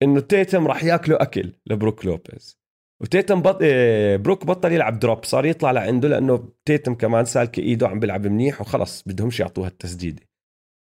[0.02, 2.62] إنه تيتم راح ياكلوا أكل لبروك لوبيز.
[3.02, 3.58] وتيتم بط...
[3.62, 8.26] آه، بروك بطل يلعب drop صار يطلع لعنده لأنه تيتم كمان سالكة إيده عم بيلعب
[8.26, 10.22] منيح وخلص بدهمش يعطوها التسديده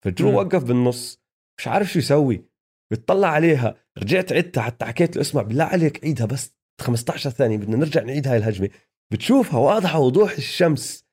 [0.05, 0.35] فجرو م.
[0.35, 1.23] وقف بالنص
[1.59, 2.50] مش عارف شو يسوي.
[2.93, 3.77] بتطلع عليها.
[3.99, 8.29] رجعت عدتها حتى حكيت له اسمع بالله عليك عيدها بس 15 ثانية بدنا نرجع نعيد
[8.29, 8.69] هاي الهجمة.
[9.13, 11.07] بتشوفها واضحة وضوح الشمس.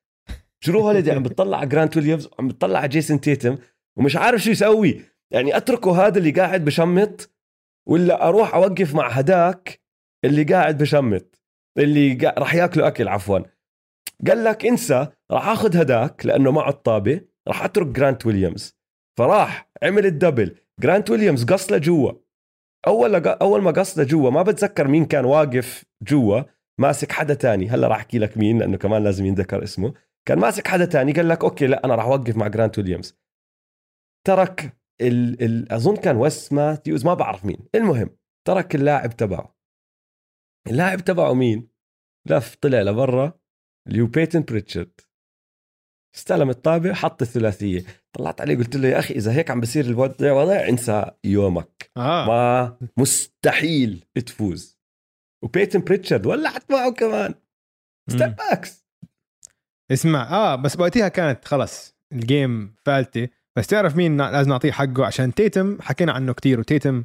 [0.63, 3.57] جرو هوليدي؟ عم بتطلع على جرانت ويليامز وعم بتطلع على جيسون تيتم
[3.97, 5.01] ومش عارف شو يسوي.
[5.31, 7.31] يعني أتركه هذا اللي قاعد بشمط
[7.87, 9.81] ولا أروح أوقف مع هداك
[10.25, 11.41] اللي قاعد بشمط
[11.77, 12.39] اللي قا...
[12.39, 13.39] راح ياكلوا أكل عفوا.
[14.27, 18.77] قال لك انسى راح آخذ هداك لأنه معه الطابة راح أترك جرانت ويليامز
[19.17, 20.55] فراح عمل ال double.
[20.79, 22.11] جرانت ويليامز قص لجوا
[22.87, 26.41] أول أول ما قص لجوا ما بتذكر مين كان واقف جوا
[26.79, 27.69] ماسك حدا تاني.
[27.69, 29.93] هلا راح أحكي لك مين لأنه كمان لازم ينذكر اسمه.
[30.27, 33.17] كان ماسك حدا تاني قال لك okay لأ أنا راح أوقف مع جرانت ويليامز.
[34.27, 37.67] ترك ال ال أظن كان ويس ماثيوز ما بعرف مين.
[37.75, 38.17] المهم
[38.47, 39.57] ترك اللاعب تبعه.
[40.67, 41.69] اللاعب تبعه مين؟
[42.29, 43.39] لف طلع لبرا
[43.87, 45.01] اللي هو بيتن بريتشارد.
[46.15, 47.85] استلم الطابة حط الثلاثية.
[48.17, 51.91] طلعت عليه قلت له يا أخي إذا هيك عم بصير الوضع وضع انسى يومك.
[51.97, 52.27] آه.
[52.27, 54.79] ما مستحيل تفوز.
[55.43, 57.33] وبيتن بريتشارد ولعت معه كمان.
[58.09, 58.87] step backs
[59.91, 63.27] اسمع آه بس وقتها كانت خلص ال game فالتة.
[63.57, 67.03] بس تعرف مين لازم نعطيه حقه؟ عشان تيتم حكينا عنه كتير وتيتم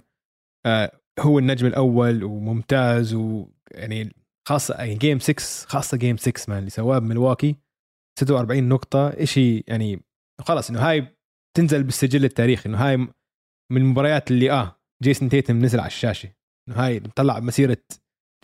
[0.66, 4.14] آه هو النجم الأول وممتاز ويعني
[4.48, 7.56] خاصة يعني game 6 خاصة game 6 man اللي سواه بملواكي.
[8.18, 10.02] 46 نقطة شيء يعني
[10.40, 11.16] خلص إنه هاي
[11.56, 12.96] تنزل بالسجل التاريخي إنه هاي
[13.72, 16.28] من المباريات اللي آه جيسون تيتم نزل على الشاشة.
[16.68, 17.78] إنه هاي طلع مسيرة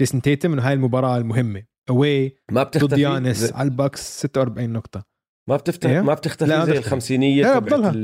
[0.01, 1.63] جيسون تيتم إنه هاي المباراة المهمة.
[1.91, 2.87] away ما بتختفي.
[2.87, 5.05] ضد يانس على الباكس 46 نقطة.
[5.49, 7.95] ما بتفتح إيه؟ ما بتختفي زي الخمسينية تبعت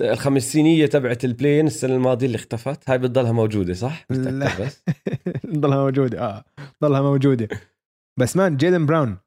[0.00, 2.90] الخمسينية تبعت ال play-in السنة الماضية اللي اختفت.
[2.90, 4.60] هاي بتضلها موجودة صح؟ لا.
[4.60, 4.84] بس.
[5.44, 6.44] بتضلها موجودة آه
[6.76, 7.48] بتضلها موجودة.
[8.20, 9.18] بس man جيلن براون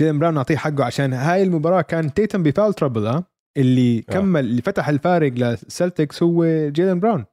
[0.00, 3.24] جيلن براون نعطيه حقه عشان هاي المباراة كان تيتم ب foul trouble آه
[3.56, 4.12] اللي آه.
[4.12, 7.24] كمل اللي فتح الفارق للسلتكس هو جيلن براون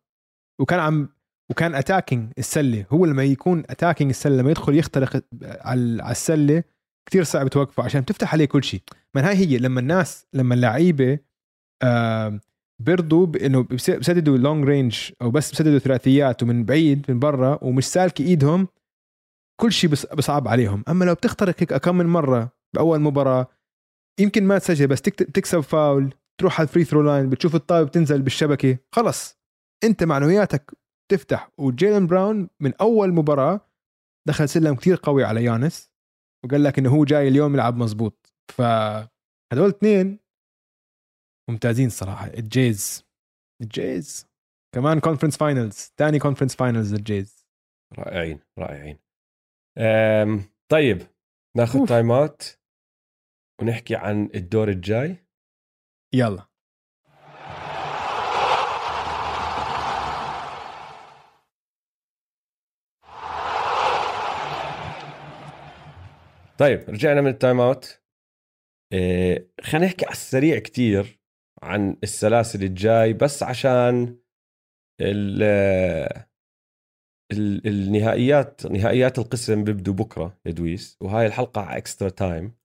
[0.62, 1.09] وكان عم
[1.51, 6.64] وكان attacking السلة هو لما يكون attacking السلة لما يدخل يخترق على السلة
[7.09, 8.82] كثير صعب توقفه عشان تفتح عليه كل شيء
[9.16, 11.20] من هاي هي لما الناس لما اللعيبة
[11.84, 12.39] آه
[12.82, 18.26] بيرضوا بانه بسددوا long range أو بس بسددوا ثلاثيات ومن بعيد من برا ومش سالكه
[18.26, 18.68] إيدهم
[19.62, 20.84] كل شيء بصعب عليهم.
[20.89, 23.47] أما لو بتخترق هيك كم من مرة بأول مباراة
[24.20, 28.22] يمكن ما تسجل بس تكسب فاول تروح على ال free throw line بتشوف الطابه بتنزل
[28.22, 28.78] بالشبكة.
[28.95, 29.39] خلص.
[29.84, 30.72] أنت معنوياتك
[31.12, 33.62] تفتح وجيلين براون من أول مباراة
[34.28, 35.91] دخل سلم كثير قوي على يانس
[36.45, 40.20] وقال لك إنه هو جاي اليوم يلعب مزبوط فهدول اثنين
[41.49, 42.28] ممتازين صراحة.
[42.28, 43.05] الجيز
[43.62, 44.28] الجيز
[44.76, 47.45] كمان conference finals ثاني كونفرنس فاينلز للجيز
[47.99, 48.97] رائعين رائعين.
[50.69, 51.01] طيب
[51.57, 52.59] ناخذ time out
[53.61, 55.26] ونحكي عن الدور الجاي.
[56.13, 56.51] يلا.
[66.57, 68.01] طيب رجعنا من ال time out
[68.93, 71.19] إيه خلينا نحكي على السريع كتير
[71.63, 74.17] عن السلاسل الجاي بس عشان
[75.01, 75.43] ال
[77.32, 82.55] النهائيات نهائيات القسم بيبدوا بكرة يا دويس وهاي الحلقة على اكسترا تايم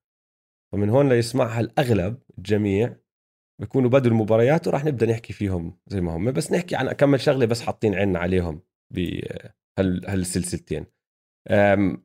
[0.73, 2.97] فمن هون ليسمعها الأغلب الجميع
[3.61, 6.33] بيكونوا بدوا المباريات وراح نبدأ نحكي فيهم زي ما هم.
[6.33, 8.63] بس نحكي عن أكمل شغلة بس حاطين عنا عليهم
[8.95, 10.87] بهالسلسلتين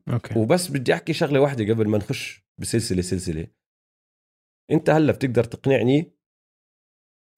[0.08, 0.38] أوكي.
[0.38, 3.46] وبس بدي أحكي شغلة واحدة قبل ما نخش بسلسلة سلسلة.
[4.70, 6.12] أنت هلأ بتقدر تقنعني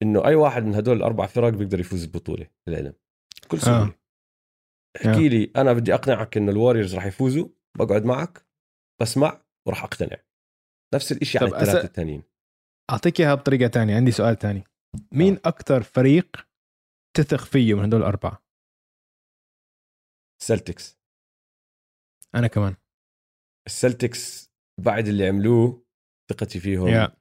[0.03, 2.93] إنه أي واحد من هدول الأربع فرق بيقدر يفوز البطوله للعلم
[3.45, 3.85] بكل سهولة.
[3.85, 4.04] آه.
[4.95, 8.45] احكي لي أنا بدي أقنعك إنه الواريورز راح يفوزوا بقعد معك
[9.01, 10.17] بسمع وراح أقتنع.
[10.95, 11.85] نفس الشيء عن الثلاثه أس...
[11.85, 12.23] الثانيين
[12.91, 14.63] أعطيك إياها بطريقة ثانية عندي سؤال ثاني
[15.11, 15.41] مين آه.
[15.45, 16.47] أكثر فريق
[17.17, 18.45] تثق فيه من هدول الأربعة؟
[20.43, 20.99] سلتكس
[22.35, 22.75] أنا كمان.
[23.67, 25.85] السلتكس بعد اللي عملوه
[26.31, 27.11] ثقتي فيهم yeah.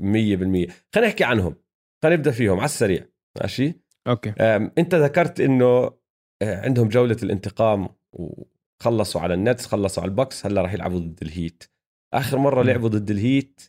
[0.00, 1.54] 100% خلينا نحكي عنهم.
[2.02, 3.08] خلينا نبدأ فيهم على السريع.
[3.40, 3.74] ماشي؟
[4.08, 4.30] أوكي.
[4.30, 5.97] أم، أنت ذكرت إنه آه،
[6.42, 11.64] عندهم جولة الانتقام وخلصوا على النتس خلصوا على البوكس هلا راح يلعبوا ضد الهيت.
[12.14, 12.62] آخر مرة.
[12.62, 13.60] لعبوا ضد الهيت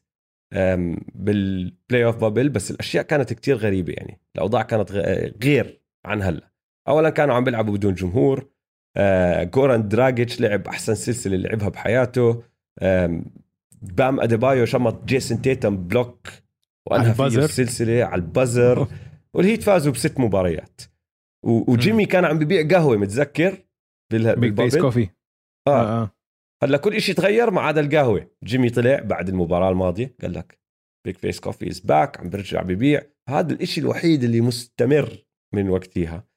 [1.16, 4.20] بال playoff bubble بس الأشياء كانت كتير غريبة يعني.
[4.36, 6.52] الأوضاع كانت غ- غير عن هلا.
[6.88, 8.50] اولا كانوا عم بيلعبوا بدون جمهور
[8.98, 12.44] آه، جوران دراجيتش لعب أحسن سلسلة لعبها بحياته.
[13.82, 16.28] بام أديبايو شمط جيسون تيتم block
[16.86, 17.26] وأنهى فيه.
[17.26, 18.88] السلسلة على ال buzzer.
[19.34, 20.82] والهيت فازوا بست مباريات.
[21.44, 23.58] وجيمي كان عم ببيع قهوة متذكر؟
[24.12, 25.10] Big Face Coffee
[25.68, 25.82] آه.
[25.82, 26.16] آه آه.
[26.64, 28.32] هلأ كل شيء تغير ما عدا القهوة.
[28.44, 30.60] جيمي طلع بعد المباراة الماضية قال لك
[31.06, 33.02] Big Face Coffee is back عم برجع ببيع.
[33.30, 36.28] هذا الإشي الوحيد اللي مستمر من وقتها.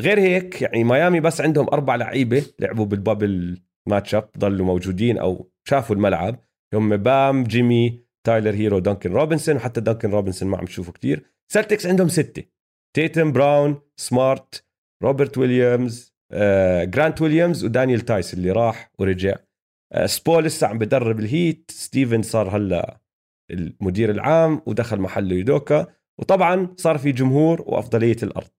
[0.00, 5.18] غير هيك يعني ميامي بس عندهم أربع لعيبة لعبوا بال bubble match up ضلوا موجودين
[5.18, 6.44] أو شافوا الملعب.
[6.74, 11.24] هم بام جيمي تايلر هيرو دانكن روبنسون وحتى دانكن روبنسون ما عم تشوفه كتير.
[11.52, 12.57] سلتكس عندهم ستة.
[12.96, 14.64] تيتم براون سمارت
[15.02, 19.36] روبرت ويليامز آه، جرانت ويليامز ودانيال تايس اللي راح ورجع.
[19.92, 21.70] آه، سبو لسه عم بدرب الهيت.
[21.70, 23.00] ستيفن صار هلا
[23.50, 25.86] المدير العام ودخل محله يودوكا.
[26.20, 28.50] وطبعا صار في جمهور وأفضلية الأرض.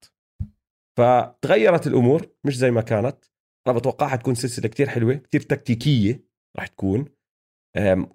[0.98, 3.26] فتغيرت الأمور مش زي ما كانت.
[3.68, 6.24] أنا بتوقعها تكون سلسلة كتير حلوة كتير تكتيكية
[6.58, 7.06] راح تكون.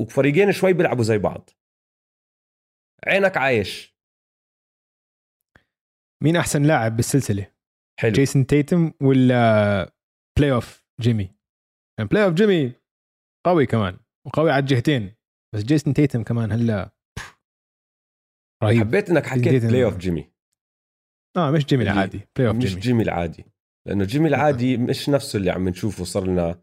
[0.01, 1.51] وفريقين شوي بيلعبوا زي بعض.
[3.07, 3.94] عينك عايش
[6.23, 7.53] مين أحسن لاعب بالسلسلة؟
[8.01, 8.13] حلو.
[8.13, 9.95] جيسون تيتم ولا
[10.39, 11.35] playoff جيمي
[11.99, 12.73] يعني playoff جيمي
[13.47, 15.15] قوي كمان وقوي على الجهتين
[15.55, 16.91] بس جيسون تيتم كمان هلا
[18.65, 18.81] رهيب.
[18.81, 20.33] حبيت إنك حكيت playoff جيمي
[21.37, 23.45] آه مش جيمي العادي playoff مش جيمي جيمي العادي
[23.89, 26.63] لأنه جيمي العادي مش نفسه اللي عم نشوفه صار لنا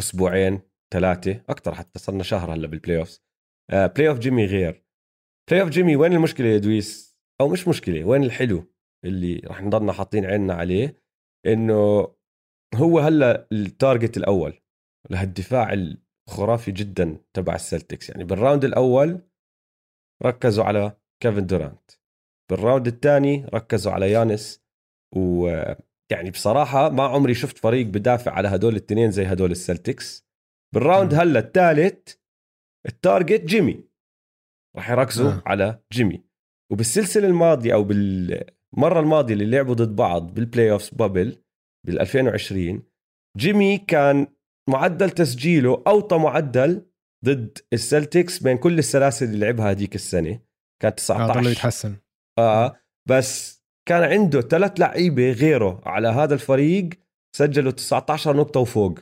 [0.00, 0.60] أسبوعين
[0.94, 4.84] ثلاثة أكثر حتى صرنا شهر هلا بال playoff playoff جيمي غير.
[5.50, 7.11] playoff جيمي وين المشكلة يا دويس؟
[7.42, 8.64] أو مش مشكلة وين الحلو
[9.04, 10.96] اللي رح نضلنا حاطين عيننا عليه
[11.46, 12.08] إنه
[12.74, 14.60] هو هلأ ال target الأول
[15.10, 15.72] لهالدفاع
[16.28, 19.20] الخرافي جدا تبع السلتكس يعني بال round الأول
[20.22, 21.90] ركزوا على كيفن دورانت
[22.50, 24.64] بال round الثاني ركزوا على يانس
[25.16, 30.26] ويعني بصراحة ما عمري شفت فريق بدافع على هدول الاثنين زي هدول السلتكس
[30.74, 31.14] بال round.
[31.14, 32.14] هلأ الثالث
[32.86, 33.84] ال target جيمي
[34.76, 35.30] راح يركزوا.
[35.30, 35.42] آه.
[35.46, 36.24] على جيمي
[36.72, 41.36] وبالسلسلة الماضية أو بالمرة الماضية اللي لعبوا ضد بعض بال playoff bubble
[41.86, 42.82] بال 2020
[43.36, 44.26] جيمي كان
[44.70, 46.86] معدل تسجيله أوطى معدل
[47.24, 50.40] ضد السلتكس بين كل السلاسل اللي لعبها هذيك السنة
[50.82, 51.96] كانت آه 19 ضل يتحسن.
[52.38, 52.76] آه
[53.08, 56.88] بس كان عنده ثلاث لعيبة غيره على هذا الفريق
[57.36, 58.98] سجلوا 19 نقطة وفوق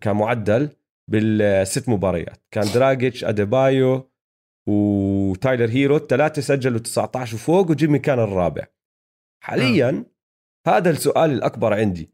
[0.00, 0.68] كان معدل
[1.10, 2.42] بالست مباريات.
[2.50, 4.09] كان دراجيتش اديبايو
[4.68, 8.66] وتايلر هيرو الثلاثة سجلوا 19 وفوق وجيمي كان الرابع.
[9.44, 10.04] حاليا
[10.66, 12.10] هذا السؤال الأكبر عندي.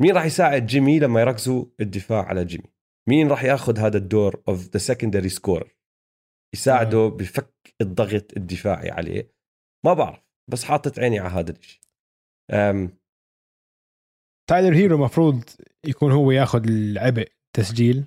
[0.00, 2.72] مين راح يساعد جيمي لما يركزوا الدفاع على جيمي؟
[3.08, 5.74] مين راح ياخذ هذا الدور of the secondary scorer
[6.54, 9.32] يساعده بفك الضغط الدفاعي عليه.
[9.86, 11.80] ما بعرف بس حاطط عيني على هذا الشيء
[14.50, 15.44] تايلر هيرو المفروض
[15.86, 18.04] يكون هو ياخذ العبء تسجيل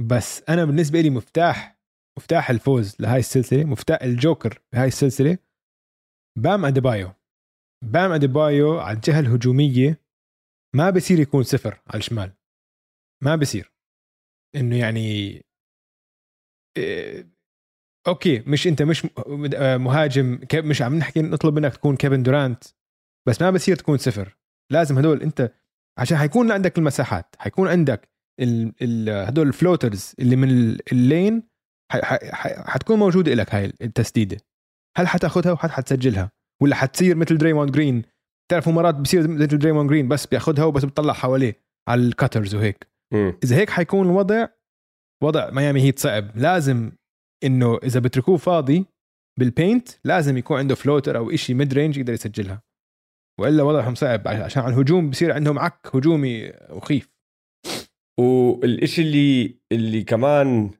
[0.00, 1.75] بس أنا بالنسبة لي مفتاح
[2.18, 5.38] مفتاح الفوز لهاي السلسلة مفتاح الجوكر بهاي السلسلة
[6.38, 7.12] بام أديبايو.
[7.84, 10.00] بام أديبايو على الجهة الهجومية
[10.76, 12.32] ما بصير يكون صفر على الشمال.
[13.22, 13.72] ما بصير.
[14.56, 15.42] إنه يعني
[16.78, 17.28] إيه،
[18.08, 19.06] okay مش أنت مش
[19.54, 22.64] آه، مهاجم مش عم نحكي نطلب منك تكون كيفن دورانت
[23.28, 24.36] بس ما بصير تكون صفر.
[24.72, 25.52] لازم هدول أنت
[25.98, 28.08] عشان حيكون عندك المساحات حيكون عندك
[28.40, 31.42] ال ال هدول ال floaters اللي من ال- ال lane
[32.66, 34.36] حتكون موجودة لك هاي التسديدة.
[34.96, 36.30] هل حتاخذها وهل حتسجلها؟
[36.62, 38.02] ولا حتصير مثل دريموند جرين
[38.50, 42.86] تعرفوا مرات بصير مثل دريموند جرين بس بياخذها وبس بتطلع حواليه على ال cutters وهيك.
[43.44, 44.48] إذا هيك حيكون الوضع
[45.24, 46.92] وضع ميامي هيت صعب لازم
[47.44, 48.86] إنه إذا بتركوه فاضي
[49.38, 52.62] بال paint لازم يكون عنده floater أو شيء mid range يقدر يسجلها.
[53.40, 57.08] وإلا وضعهم صعب عشان على الهجوم بصير عندهم عك هجومي مخيف.
[58.18, 60.70] والإشي اللي اللي كمان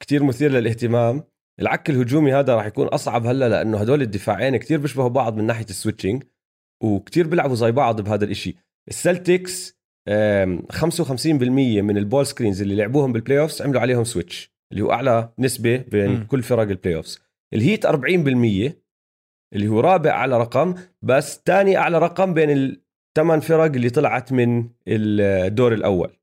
[0.00, 1.22] كتير مثير للاهتمام
[1.60, 5.64] العك الهجومي هذا راح يكون أصعب هلأ لأنه هدول الدفاعين كتير بيشبهوا بعض من ناحية
[5.64, 6.22] ال switching
[6.82, 8.56] وكتير بيلعبوا زي بعض بهذا الإشي
[8.88, 14.82] السلتكس آم، 55% من ال ball screens اللي لعبوهم بال playoffs عملوا عليهم switch اللي
[14.82, 16.10] هو أعلى نسبة بين.
[16.10, 16.24] م.
[16.24, 17.20] كل فرق ال playoffs
[17.54, 18.72] الهيت 40%
[19.54, 24.68] اللي هو رابع أعلى رقم بس ثاني أعلى رقم بين الثمان فرق اللي طلعت من
[24.88, 26.16] الدور الأول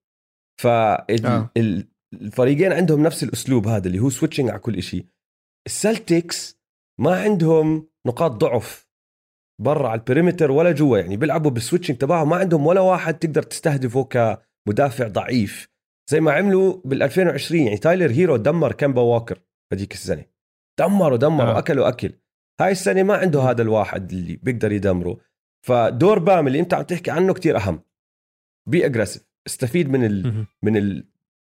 [1.26, 1.50] آه.
[2.12, 5.06] فالفريقين عندهم نفس الأسلوب هذا اللي هو switching على كل شيء
[5.68, 6.60] السلتكس
[7.00, 8.88] ما عندهم نقاط ضعف
[9.62, 13.20] برا على ال perimeter ولا جوا يعني بيلعبوا بال switching تبعهم ما عندهم ولا واحد
[13.20, 15.70] تقدر تستهدفه كمدافع ضعيف.
[16.10, 19.40] زي ما عملوا بال 2020 يعني تايلر هيرو دمر كيمبا واكر
[19.74, 20.26] هذيك السنة.
[20.80, 21.60] دمروا دمروا آه.
[21.60, 22.14] أكلوا أكل.
[22.62, 25.18] هاي السنة ما عنده هذا الواحد اللي بيقدر يدمره.
[25.66, 27.84] فدور بام اللي أنت عم تحكي عنه كتير أهم.
[28.70, 31.04] be aggressive استفيد من ال من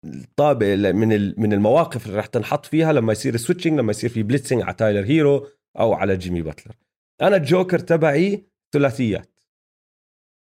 [0.05, 4.23] ال الطابع من من المواقف اللي رح تنحط فيها لما يصير switching لما يصير في
[4.23, 5.47] blitzing على تايلر هيرو
[5.79, 6.75] أو على جيمي باتلر.
[7.21, 8.43] أنا الجوكر تبعي
[8.73, 9.39] ثلاثيات.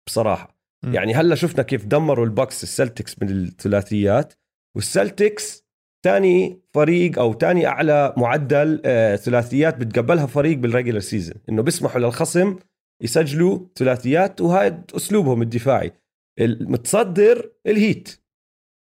[0.08, 0.58] بصراحة.
[0.84, 0.94] م.
[0.94, 4.34] يعني هلأ شفنا كيف دمروا الباكس السلتكس من الثلاثيات
[4.76, 5.68] والسلتكس
[6.04, 12.02] ثاني فريق أو ثاني أعلى معدل آه ثلاثيات بتقبلها فريق بال regular season إنه بيسمحوا
[12.02, 12.56] للخصم
[13.04, 15.92] يسجلوا ثلاثيات وهذا أسلوبهم الدفاعي.
[16.40, 18.27] المتصدر الهيت.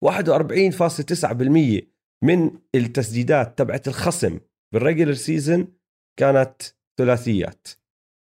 [0.05, 1.83] 41.9%
[2.23, 4.41] من التسديدات تبعت الخصم
[4.75, 5.69] بال regular season
[6.19, 6.63] كانت
[6.99, 7.69] ثلاثيات.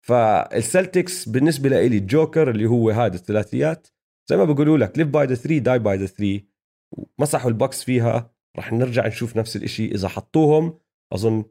[0.06, 3.86] فالسلتكس بالنسبة لي الجوكر اللي هو هذا الثلاثيات
[4.30, 6.40] زي ما بقولوا لك live by the 3 die by the 3
[7.18, 8.32] مسحوا الباكس فيها.
[8.58, 10.78] رح نرجع نشوف نفس الشيء إذا حطوهم
[11.12, 11.44] أظن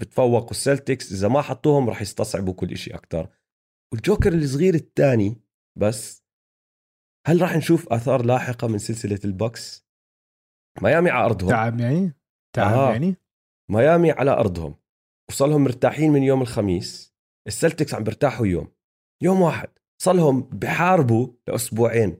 [0.00, 1.12] بتفوقوا السلتكس.
[1.12, 3.28] إذا ما حطوهم رح يستصعبوا كل شيء أكثر
[3.92, 5.40] والجوكر الصغير الثاني
[5.76, 6.23] بس
[7.26, 9.86] هل راح نشوف آثار لاحقة من سلسلة الباكس؟
[10.82, 11.50] ميامي على أرضهم.
[11.50, 12.12] تعب يعني؟
[12.56, 12.92] تعب آه.
[12.92, 13.16] يعني؟
[13.70, 14.74] ميامي على أرضهم.
[15.30, 17.14] وصارلهم مرتاحين من يوم الخميس.
[17.46, 18.72] السلتكس عم بيرتاحوا يوم.
[19.22, 19.68] يوم واحد.
[20.02, 22.16] صارلهم بحاربوا لأسبوعين.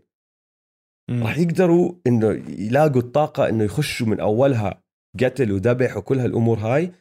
[1.11, 4.83] راح يقدروا إنه يلاقوا الطاقة إنه يخشوا من أولها
[5.21, 6.93] قتل وذبح وكل هالأمور هاي.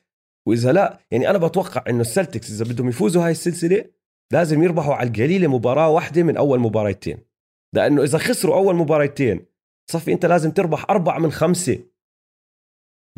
[0.47, 3.86] وإذا لا يعني أنا بتوقع إنه السلتكس إذا بدهم يفوزوا هاي السلسلة
[4.32, 7.32] لازم يربحوا على القليلة مباراة واحدة من أول مباراتين.
[7.74, 9.45] لأنه إذا خسروا أول مباراتين
[9.91, 11.86] صفي أنت لازم تربح أربعة من خمسة.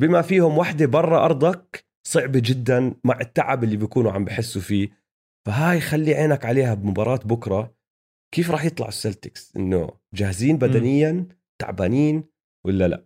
[0.02, 5.06] بما فيهم وحدة برا أرضك صعبة جدا مع التعب اللي بيكونوا عم بحسوا فيه.
[5.48, 7.76] فهاي خلي عينك عليها بمباراة بكرة.
[8.34, 11.28] كيف راح يطلع السلتكس؟ إنه جاهزين بدنيا
[11.62, 12.24] تعبانين
[12.66, 13.06] ولا لا؟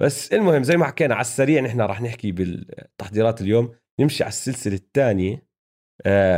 [0.00, 3.74] بس المهم زي ما حكينا على السريع نحن راح نحكي بالتحضيرات اليوم.
[4.00, 5.46] نمشي على السلسلة الثانية.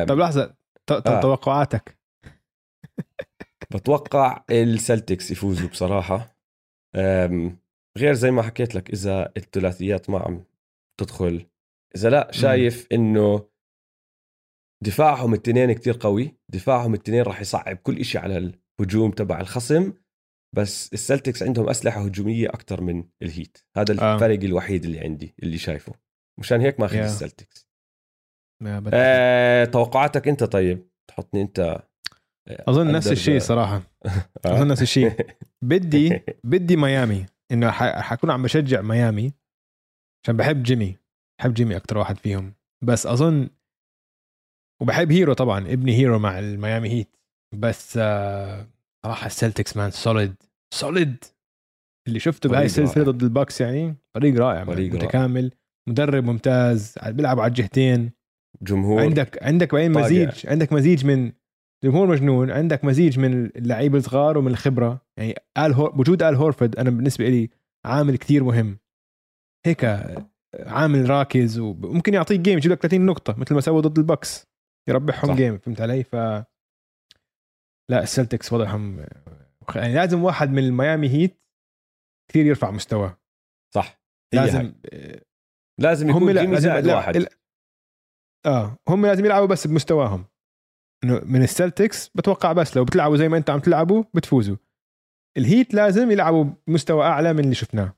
[0.08, 0.54] طب لحظة
[0.90, 1.20] آه.
[1.20, 1.98] توقعاتك.
[3.74, 6.36] بتوقع السلتكس يفوزوا بصراحة.
[7.98, 10.44] غير زي ما حكيت لك إذا الثلاثيات ما عم
[11.00, 11.46] تدخل.
[11.96, 13.48] إذا لا شايف إنه
[14.84, 19.92] دفاعهم الاثنين كتير قوي دفاعهم الاثنين راح يصعب كل شيء على الهجوم تبع الخصم
[20.56, 23.58] بس السلتكس عندهم أسلحة هجومية أكثر من الهيت.
[23.76, 24.14] هذا آه.
[24.14, 25.92] الفرق الوحيد اللي عندي اللي شايفه.
[26.40, 27.68] مشان هيك ماخذ السلتكس.
[28.92, 31.88] آه، توقعاتك أنت طيب؟ تحطني آه،
[32.68, 33.82] أظن نفس الشيء صراحة.
[34.06, 34.10] آه.
[34.46, 35.26] أظن نفس الشيء.
[35.62, 37.26] بدي بدي ميامي.
[37.52, 37.70] إنه
[38.00, 39.32] حكون عم بشجع ميامي
[40.24, 40.96] عشان بحب جيمي.
[41.40, 42.54] بحب جيمي أكثر واحد فيهم.
[42.84, 43.48] بس أظن
[44.82, 45.58] وبحب هيرو طبعا.
[45.58, 47.16] ابني هيرو مع الميامي هيت.
[47.54, 47.92] بس
[49.04, 50.34] صراحة السلتكس man solid
[50.74, 51.24] solid
[52.08, 55.42] اللي شفته بهاي السلسلة ضد الباكس يعني فريق رائع فريق متكامل.
[55.42, 55.56] رائع.
[55.88, 56.94] مدرب ممتاز.
[57.06, 58.10] بيلعبوا على الجهتين.
[58.62, 59.00] جمهور.
[59.00, 61.32] عندك عندك بعدين مزيج عندك مزيج من
[61.84, 65.06] جمهور مجنون عندك مزيج من اللعيبة الصغار ومن الخبرة.
[65.18, 66.00] يعني آل هور...
[66.00, 67.50] وجود آل هورفرد أنا بالنسبة لي
[67.86, 68.78] عامل كتير مهم.
[69.66, 69.84] هيك
[70.54, 74.46] عاقل راكز وممكن يعطيك game يجيب لك 30 نقطة مثل ما سوى ضد الباكس.
[74.88, 75.36] يربحهم صح.
[75.36, 76.14] game فهمت علي؟ ف
[77.90, 79.06] لا السلتكس وضعهم
[79.74, 81.42] يعني لازم واحد من الميامي هيت
[82.30, 83.18] كثير يرفع مستواه.
[83.74, 84.02] صح.
[84.34, 84.74] لازم
[85.80, 87.16] لازم يكون هم لازم زائد لا واحد.
[87.16, 87.28] لا
[88.46, 90.24] آه هم لازم يلعبوا بس بمستواهم.
[91.04, 94.56] إنه من السلتكس بتوقع بس لو بتلعبوا زي ما انت عم تلعبوا بتفوزوا.
[95.36, 97.96] الهيت لازم يلعبوا بمستوى أعلى من اللي شفناه.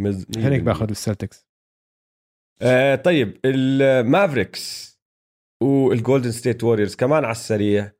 [0.00, 0.26] مز...
[0.36, 1.46] هيك بأخذ السلتكس.
[2.62, 4.94] آه طيب المافريكس
[5.62, 7.92] والجولدن ستيت ووريرز كمان على السريع.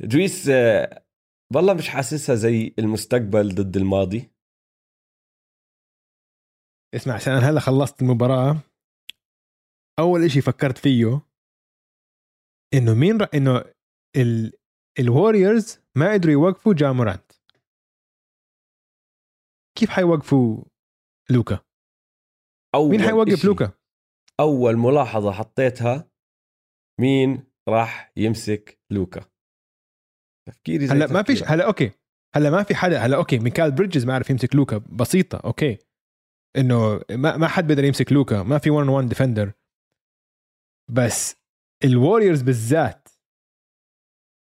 [0.00, 1.04] جويس آه
[1.54, 4.30] والله مش حاسسها زي المستقبل ضد الماضي.
[6.94, 8.58] اسمع عشان هلا خلصت المباراة.
[9.98, 11.29] أول إشي فكرت فيه
[12.74, 13.28] إنه مين ر...
[13.34, 13.64] إنه
[14.16, 14.52] ال...
[14.98, 17.32] الوريورز ما قدروا يوقفوا جا مورانت
[19.78, 20.64] كيف حيوقفوا
[21.30, 21.58] لوكا؟
[22.74, 23.44] أول مين حيوقف.
[23.44, 23.72] لوكا؟
[24.40, 26.10] أول ملاحظة حطيتها
[27.00, 29.20] مين راح يمسك لوكا
[30.48, 31.90] تفكيري زي هلأ ما فيش هلأ okay
[32.34, 35.78] هلأ ما في حدا هلأ okay ميكال بريدجز ما عرف يمسك لوكا بسيطة okay
[36.56, 39.52] إنه ما ما حد بيقدر يمسك لوكا ما في 1 1 defender
[40.90, 41.39] بس
[41.84, 43.08] الوريورز بالذات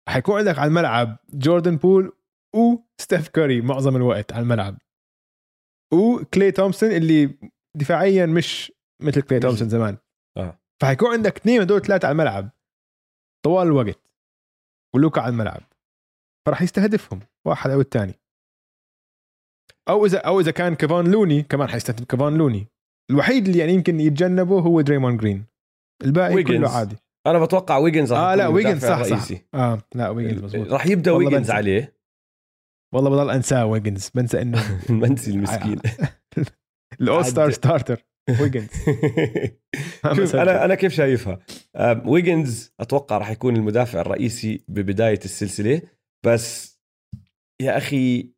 [0.10, 2.18] حيكون عندك على الملعب جوردن بول
[2.56, 4.78] وستيف كوري معظم الوقت على الملعب.
[5.94, 7.38] وكلي تومسون اللي
[7.78, 8.72] دفاعيا مش
[9.02, 9.98] مثل كلي تومسون زمان.
[10.38, 10.60] آه.
[10.82, 12.50] فحيكون عندك اثنين من دول ثلاثة على الملعب.
[13.46, 14.14] طوال الوقت.
[14.96, 15.62] ولوكا على الملعب.
[16.46, 17.20] فراح يستهدفهم.
[17.46, 18.14] واحد أو الثاني.
[19.90, 22.68] أو اذا أو إذا كان كيفون لوني كمان حيستهدف كيفون لوني
[23.12, 25.46] الوحيد اللي يعني يمكن يتجنبه هو دريمون جرين
[26.04, 26.58] الباقي ويجنز.
[26.58, 26.96] كله عادي.
[27.28, 29.38] أنا بتوقع ويجنز راح آه لا ويجنز صح صح.
[29.54, 31.52] آه لا ويجنز مزبوط راح يبدأ ويجنز.
[31.52, 31.98] عليه.
[32.94, 35.80] والله بضل أنساه ويجنز بنسى إنه المنسي المسكين.
[37.02, 38.06] ال All-Star starter
[38.42, 38.70] ويجنز
[40.16, 41.40] شوف أنا أنا كيف شايفها؟
[42.06, 45.82] ويجنز أتوقع راح يكون المدافع الرئيسي ببداية السلسلة
[46.26, 46.78] بس
[47.62, 48.32] يا أخي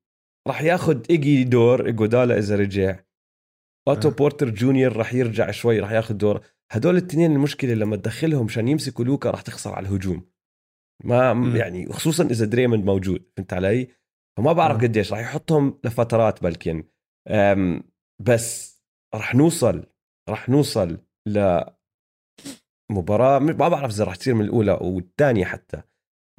[0.47, 2.99] راح ياخذ إيجي دور ايجودالا إذا رجع.
[3.87, 4.11] أوتو آه.
[4.11, 6.41] بورتر جونيور راح يرجع شوي راح ياخذ دور.
[6.71, 10.29] هدول الاثنين المشكلة لما تدخلهم عشان يمسكوا لوكا راح تخسر على الهجوم.
[11.03, 11.55] ما مم.
[11.55, 13.87] يعني خصوصا إذا دريموند موجود فهمت علي؟
[14.37, 14.81] فما بعرف آه.
[14.81, 16.83] قديش راح يحطهم لفترات بلكن.
[18.21, 18.79] بس
[19.15, 19.85] راح نوصل
[20.29, 20.97] راح نوصل
[21.27, 21.61] ل
[22.91, 25.81] مباراة ما بعرف إذا راح تصير من الأولى أو الثانية حتى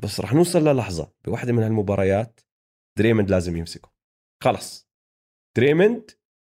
[0.02, 1.12] بس راح نوصل للحظة.
[1.24, 2.40] بواحدة من هالمباريات
[2.98, 3.92] دريموند لازم يمسكه.
[4.42, 4.90] خلص.
[5.56, 6.10] دريموند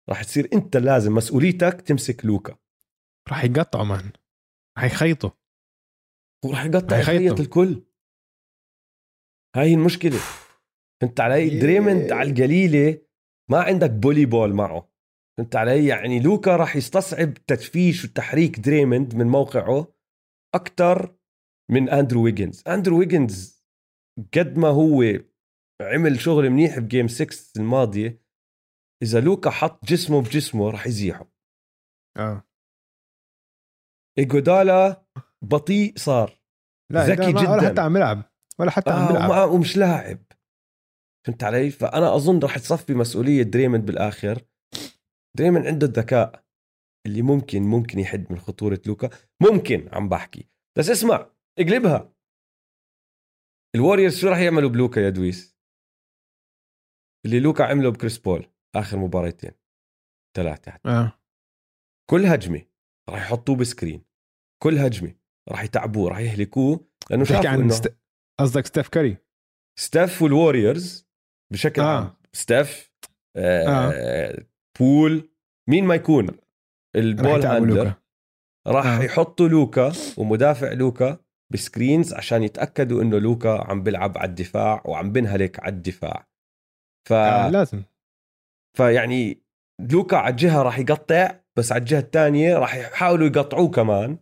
[0.10, 2.58] راح تصير أنت لازم مسؤوليتك تمسك لوكا.
[3.30, 4.12] راح يقطعوا مان
[4.78, 5.30] راح يخيطوا
[6.46, 7.00] وراح يقطع.
[7.00, 7.84] يخيط الكل.
[9.56, 10.20] هاي المشكلة.
[11.02, 11.62] فهمت علي يه.
[11.62, 13.02] دريموند على القليلة
[13.52, 14.92] ما عندك bully ball معه.
[15.38, 19.96] فهمت علي يعني لوكا راح يستصعب تدفيش وتحريك دريموند من موقعه
[20.56, 21.16] أكثر
[21.72, 22.64] من أندرو ويجنز.
[22.68, 23.66] أندرو ويجنز
[24.34, 25.04] قد ما هو
[25.82, 28.22] عمل شغل منيح ب game 6 الماضية
[29.04, 31.32] إذا لوكا حط جسمه بجسمه راح يزيحه.
[32.18, 32.49] آه.
[34.20, 35.06] إيجودالا
[35.44, 36.40] بطيء صار.
[36.92, 37.70] لا ذكي جدا ولا.
[37.70, 38.24] حتى عم بيلعب
[38.60, 40.20] ولا حتى عم آه بيلعب وما- ومش لاعب.
[41.28, 44.46] فهمت علي؟ فأنا أظن راح تصفي مسؤولية دريموند بالآخر.
[45.38, 46.46] دريموند عنده الذكاء
[47.08, 49.10] اللي ممكن ممكن يحد من خطورة لوكا.
[49.42, 50.50] ممكن عم بحكي.
[50.78, 52.14] بس اسمع اقلبها.
[53.76, 55.58] الووريورز شو راح يعملوا بلوكا يا دويس؟
[57.26, 59.52] اللي لوكا عمله بكريس بول آخر مباراتين
[60.38, 61.20] ثلاثة آه.
[62.10, 62.66] كل هجمة
[63.10, 64.06] راح يحطوه ب screen.
[64.64, 65.16] كل هجمة
[65.50, 68.00] راح يتعبوه راح يهلكوه لأنه شافوا عن إنه ست...
[68.40, 69.18] قصدك ستيف كوري
[69.80, 71.08] ستيف والووريورز
[71.54, 71.86] بشكل آه.
[71.86, 72.92] عام ستاف
[73.36, 73.68] آه.
[73.68, 74.46] آه.
[74.80, 75.30] بول
[75.70, 76.28] مين ما يكون
[76.96, 77.96] ال ball handler لوكا
[78.68, 78.86] راح.
[78.86, 79.04] آه.
[79.04, 81.18] يحطوا لوكا ومدافع لوكا
[81.54, 86.28] ب screens عشان يتأكدوا إنه لوكا عم بيلعب على الدفاع وعم بنهلك على الدفاع
[87.08, 87.84] ف آه لازم
[88.78, 89.44] فيعني
[89.92, 94.18] لوكا على الجهة راح يقطع بس على الجهة الثانية راح يحاولوا يقطعوه كمان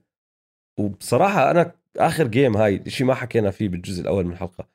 [0.80, 4.68] وبصراحة أنا آخر game هاي شيء ما حكينا فيه بالجزء الأول من الحلقة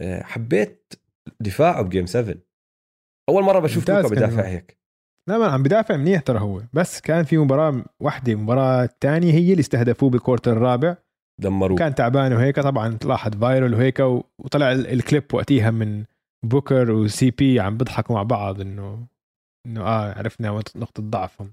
[0.00, 0.92] آه، حبيت
[1.40, 2.34] دفاعه ب game 7
[3.28, 4.42] أول مرة بشوف لوكا بدافع.
[4.48, 4.78] هيك.
[5.28, 6.62] لا ما عم بدافع منيح ترى هو.
[6.72, 10.96] بس كان في مباراة واحدة مباراة تانية هي اللي استهدفوه بال quarter الرابع.
[11.40, 11.78] دمروه.
[11.78, 14.00] كان تعبان وهيك طبعا طلعت viral وهيك
[14.38, 16.04] وطلع ال- الكليب وقتها من
[16.46, 19.06] بوكر و CP عم بيضحكوا مع بعض إنه
[19.66, 21.52] إنه آه عرفنا نقطة ضعفهم.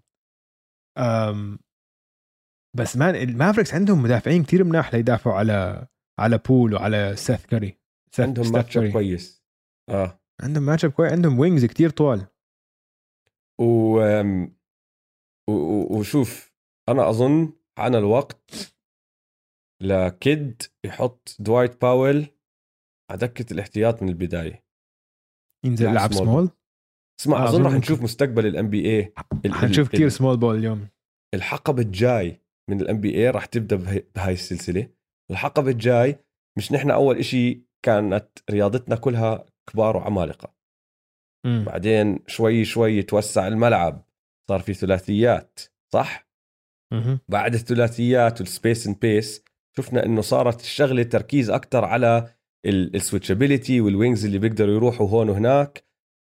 [2.78, 5.88] بس man المافريكس عندهم مدافعين كتير مناح ليدافعوا على
[6.20, 7.78] على بول وعلى ستيف كوري.
[8.16, 8.78] ستيف عندهم ماتش.
[8.78, 9.44] كويس.
[9.90, 10.20] آه.
[10.42, 12.28] عندهم ماتش كويس عندهم wings كتير طوال.
[13.62, 14.00] و...
[15.50, 15.98] و...
[15.98, 16.54] وشوف
[16.90, 18.74] أنا أظن حان الوقت
[19.84, 22.26] لكيد يحط دوايت باول
[23.12, 24.66] على دكه الاحتياط من البداية.
[25.66, 26.50] ينزل يلعب small سمول
[27.22, 27.74] اسمع أظن رح.
[27.74, 29.14] نشوف مستقبل ال NBA
[29.52, 30.88] حنشوف كتير small ball اليوم.
[31.36, 32.42] الحقبة الجاي.
[32.70, 33.76] من ال NBA راح تبدأ
[34.16, 34.90] بهاي السلسلة
[35.32, 36.20] الحقبه الجاي
[36.58, 40.54] مش نحن أول إشي كانت رياضتنا كلها كبار وعمالقة
[41.46, 41.64] مم.
[41.68, 44.08] بعدين شوي شوي توسع الملعب
[44.50, 45.60] صار في ثلاثيات
[45.94, 46.28] صح
[46.94, 47.20] مهم.
[47.30, 49.44] بعد الثلاثيات وال space and pace
[49.78, 52.34] شفنا إنه صارت الشغلة تركيز أكثر على
[52.66, 55.84] ال switchability وال wings اللي بيقدروا يروحوا هون وهناك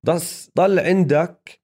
[0.06, 1.61] بس ضل عندك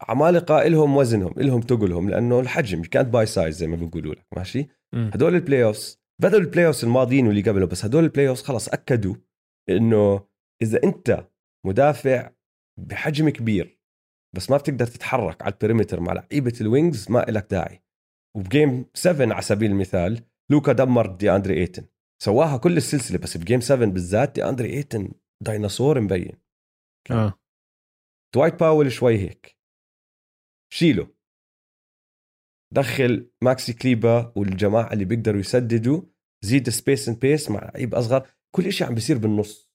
[0.00, 4.68] عمالقة إلهم وزنهم إلهم تقلهم لأنه الحجم كانت by size زي ما بيقولوا لك ماشي.
[4.94, 9.14] هدول ال playoffs بدل ال playoffs الماضيين واللي قبله بس هدول ال playoffs خلص أكدوا
[9.68, 10.26] إنه
[10.62, 11.28] إذا أنت
[11.66, 12.30] مدافع
[12.80, 13.78] بحجم كبير
[14.36, 17.82] بس ما بتقدر تتحرك على ال perimeter مع لعيبة ال wings ما إلك داعي.
[18.36, 21.84] وب game 7 على سبيل المثال لوكا دمر دي أندري إيتن.
[22.22, 26.36] سواها كل السلسلة بس ب game 7 بالذات دي أندري إيتن ديناصور مبين.
[27.10, 27.40] آه.
[28.34, 29.57] دوايت باول شوي هيك.
[30.72, 31.08] شيله.
[32.74, 36.02] دخل ماكسي كليبا والجماعة اللي بيقدروا يسددوا
[36.44, 39.72] زيد space and pace مع لعيب أصغر كل شيء عم بيصير بالنص.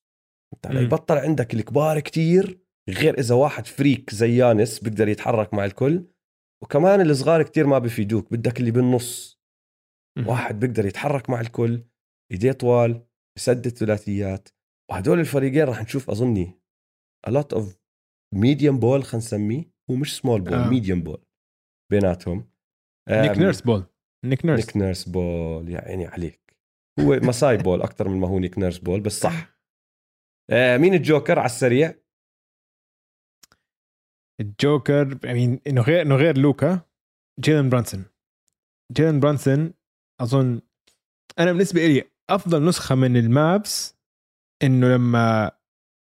[0.54, 0.86] فهمت علي مم.
[0.86, 6.06] يبطل عندك الكبار كتير غير إذا واحد freak زي يانس بيقدر يتحرك مع الكل
[6.64, 9.42] وكمان الصغار كتير ما بيفيدوك بدك اللي بالنص.
[10.28, 11.84] واحد بيقدر يتحرك مع الكل
[12.32, 14.50] ايديه طوال يسدد ثلاثيات.
[14.92, 16.62] وهدول الفريقين راح نشوف أظني
[17.28, 17.64] a lot of
[18.36, 19.73] medium ball خلينا نسميه.
[19.92, 20.70] هو مش small ball آه.
[20.70, 21.24] medium ball
[21.92, 22.50] بيناتهم.
[23.10, 23.86] نيك نيرس ball.
[24.26, 24.60] نيك نيرس.
[24.60, 26.58] نيك نيرس ball يا عيني عليك.
[27.00, 29.58] هو مساي ball أكثر من ما هو نيك نيرس ball بس صح.
[30.50, 30.78] آه.
[30.78, 31.96] مين الجوكر على السريع؟
[34.42, 36.82] الجوكر يعني إنه غير إنه غير لوكا
[37.40, 38.06] جيلن برانسون.
[38.92, 39.74] جيلن برانسون
[40.22, 40.62] أظن
[41.40, 43.96] أنا بالنسبة لي أفضل نسخة من المافز
[44.64, 45.52] إنه لما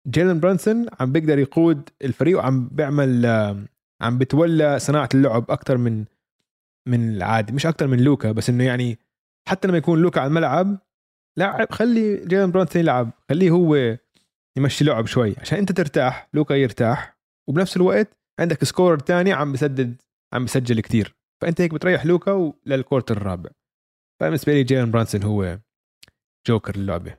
[0.09, 3.69] جيلن برانسون عم بيقدر يقود الفريق وعم بيعمل آم،
[4.03, 6.05] عم بتولى صناعة اللعب أكثر من
[6.89, 8.99] من العادي مش أكثر من لوكا بس إنه يعني
[9.49, 10.79] حتى لما يكون لوكا على الملعب
[11.39, 13.97] لاعب خلي جيلن برانسون يلعب خليه هو
[14.57, 17.17] يمشي لعب شوي عشان أنت ترتاح لوكا يرتاح
[17.49, 18.09] وبنفس الوقت
[18.41, 23.51] عندك scorer تاني عم بسدد عم بسجل كتير فأنت هيك بتريح لوكا لل quarter الرابع.
[24.21, 25.59] فبالنسبة لي جيلن برانسون هو
[26.47, 27.17] جوكر اللعبه آه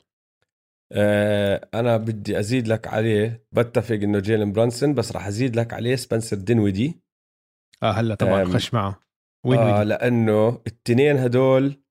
[1.74, 6.38] أنا بدي أزيد لك عليه بتفق إنه جيلن برانسون بس راح أزيد لك عليه سبنسر
[6.38, 7.02] دينويدي
[7.84, 9.00] آه هلأ طبعا خش معه.
[9.46, 11.84] وين آه آه لأنه التنين هدول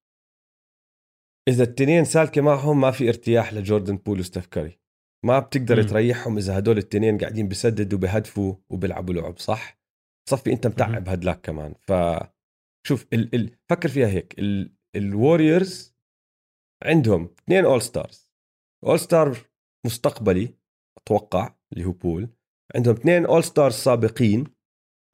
[1.49, 4.81] إذا التنين سالكه معهم ما في ارتياح لجوردن بول وستيف كاري
[5.25, 5.89] ما بتقدر مم.
[5.89, 9.81] تريحهم إذا هدول التنين قاعدين بسددوا بهدفوا وبيلعبوا لعب صح؟
[10.29, 11.75] صفي أنت متعب هدلاك كمان.
[11.81, 11.93] ف
[12.87, 13.35] شوف ال...
[13.35, 13.59] ال...
[13.71, 14.75] فكر فيها هيك ال...
[14.97, 15.95] الوريورز
[16.85, 18.20] عندهم اثنين all stars
[18.85, 19.39] all star
[19.87, 20.55] مستقبلي
[20.99, 22.29] أتوقع اللي هو بول
[22.75, 24.45] عندهم اثنين all stars سابقين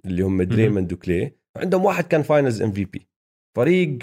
[0.04, 3.08] اللي هم دريموند وكلي وعندهم واحد كان finals MVP
[3.56, 3.98] فريق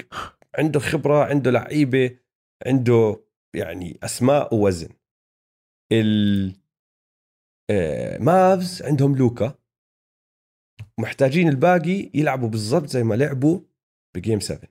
[0.57, 2.19] عنده خبرة عنده لعيبة
[2.67, 3.23] عنده
[3.55, 4.89] يعني أسماء ووزن.
[5.91, 6.55] ال
[7.71, 9.55] آه، مافز عندهم لوكا.
[10.99, 13.59] محتاجين الباقي يلعبوا بالضبط زي ما لعبوا
[14.15, 14.69] بجيم 7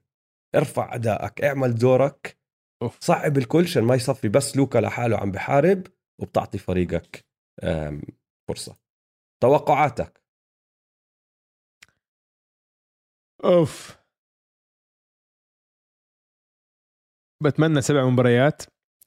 [0.55, 2.42] ارفع أدائك اعمل دورك.
[3.01, 5.87] صعب الكل عشان ما يصفي بس لوكا لحاله عم بحارب
[6.21, 7.27] وبتعطي فريقك
[8.49, 8.77] فرصة.
[9.43, 10.23] توقعاتك؟
[13.45, 13.99] أوف.
[17.43, 18.63] بتمنى سبع مباريات.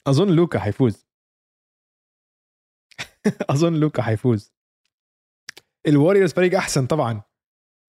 [0.08, 1.08] أظن لوكا حيفوز.
[3.50, 4.54] أظن لوكا حيفوز.
[5.88, 7.22] الوريورز فريق أحسن طبعا.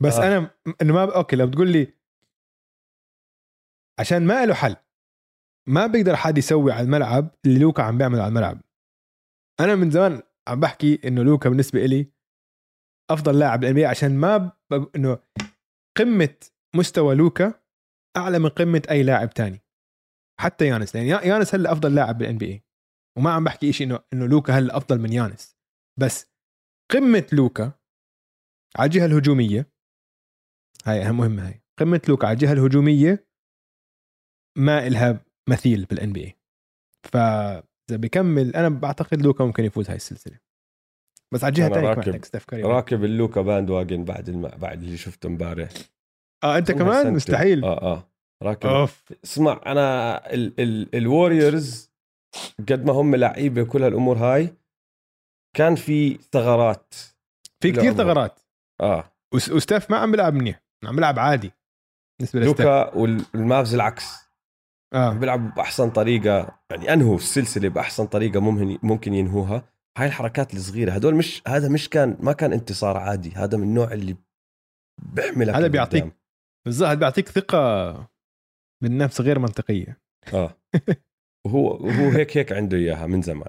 [0.03, 0.15] بس.
[0.15, 0.29] آه.
[0.29, 0.51] أنا
[0.83, 1.95] إنه ما أوكي لو بتقول لي
[3.99, 4.77] عشان ما له حل.
[5.69, 8.61] ما بيقدر حد يسوي على الملعب اللي لوكا عم بيعمله على الملعب.
[9.61, 12.13] أنا من زمان عم بحكي إنه لوكا بالنسبة إلي
[13.11, 14.97] أفضل لاعب بال NBA عشان ما بق...
[14.97, 15.19] إنه
[15.99, 16.35] قمة
[16.77, 17.55] مستوى لوكا
[18.17, 19.61] أعلى من قمة أي لاعب تاني.
[20.41, 22.63] حتى يانس لأن يا- يانس هلا أفضل لاعب بال NBA
[23.19, 25.57] وما عم بحكي شيء انه إنه لوكا هلا أفضل من يانس.
[26.01, 26.33] بس
[26.93, 27.73] قمة لوكا
[28.79, 29.73] على الجهة الهجومية
[30.87, 31.63] هاي أهم مهمة هاي.
[31.79, 33.27] قمة لوكا على الجهة الهجومية
[34.59, 36.37] ما إلها مثيل بال NBA
[37.13, 40.39] فاذا بكمل أنا بعتقد لوكا ممكن يفوز هاي السلسلة.
[41.35, 44.49] بس على الجهة الثانية راكب- عندك ستيف كاري راكب اللوكا bandwagon بعد الم...
[44.49, 45.71] بعد اللي شفته امبارح.
[46.45, 47.13] آه أنت والله كمان.
[47.13, 47.65] مستحيل.
[47.65, 48.09] آه آه.
[48.43, 48.67] راكب.
[48.69, 49.13] أوف.
[49.25, 51.91] اسمع أنا ال ال الوريورز
[52.59, 54.55] قد ما هم لعيبة وكل هالأمور هاي
[55.57, 56.95] كان في ثغرات
[57.63, 58.41] في كثير ثغرات.
[58.81, 59.13] آه.
[59.35, 61.53] وس- وستيف ما عم بيلعب منيح عم بيلعب عادي
[62.21, 64.26] بالنسبة لستيف لوكا والمافز العكس.
[64.97, 65.13] آه.
[65.13, 69.63] بيلعبوا بأحسن طريقة يعني انهوا السلسلة بأحسن طريقة ممكن ممكن ينهوها.
[69.99, 73.93] هاي الحركات الصغيرة هدول مش هذا مش كان ما كان انتصار عادي هذا من النوع
[73.93, 74.17] اللي
[75.03, 75.67] بيحملك هذا.
[75.67, 76.17] بيعطيك
[76.67, 78.09] بالظبط بيعطيك ثقة
[78.83, 80.01] بالنفس غير منطقية.
[80.35, 80.57] آه.
[81.47, 83.49] وهو وهو هيك هيك عنده إياها من زمان.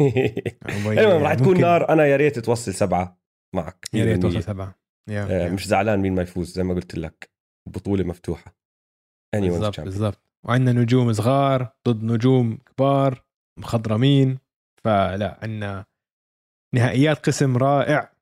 [0.68, 1.88] المهم راح تكون نار.
[1.88, 3.18] أنا يا ريت توصل سبعة
[3.54, 4.22] معك يا ريت 100%.
[4.22, 4.78] توصل سبعة.
[5.10, 5.50] يا- آه، يا.
[5.50, 7.30] مش زعلان مين ما يفوز زي ما قلت لك.
[7.66, 8.56] البطوله مفتوحة.
[9.36, 9.80] Anyone's بالضبط.
[9.80, 13.24] بالضبط وعندنا نجوم صغار ضد نجوم كبار
[13.58, 14.38] مخضرمين.
[14.84, 15.84] فلا عندنا
[16.74, 18.12] نهائيات قسم رائع.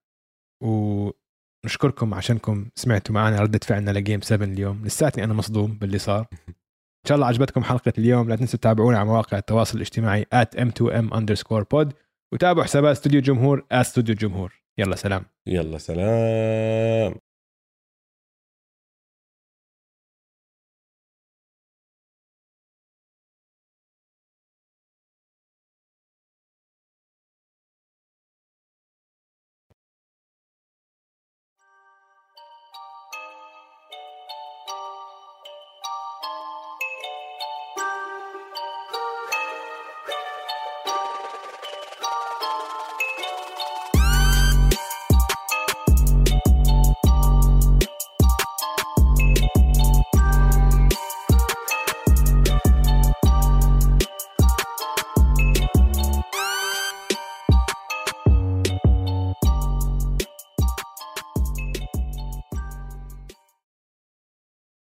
[0.65, 4.85] ونشكركم عشانكم سمعتوا معنا ردة فعلنا لجيم 7 اليوم.
[4.85, 6.27] لساتني أنا مصدوم باللي صار.
[6.49, 8.29] إن شاء الله عجبتكم حلقة اليوم.
[8.29, 11.93] لا تنسوا تتابعونا على مواقع التواصل الاجتماعي at m2m underscore pod.
[12.33, 15.25] وتابعوا حسابات استوديو الجمهور استوديو الجمهور يلا سلام.
[15.47, 17.15] يلا سلام.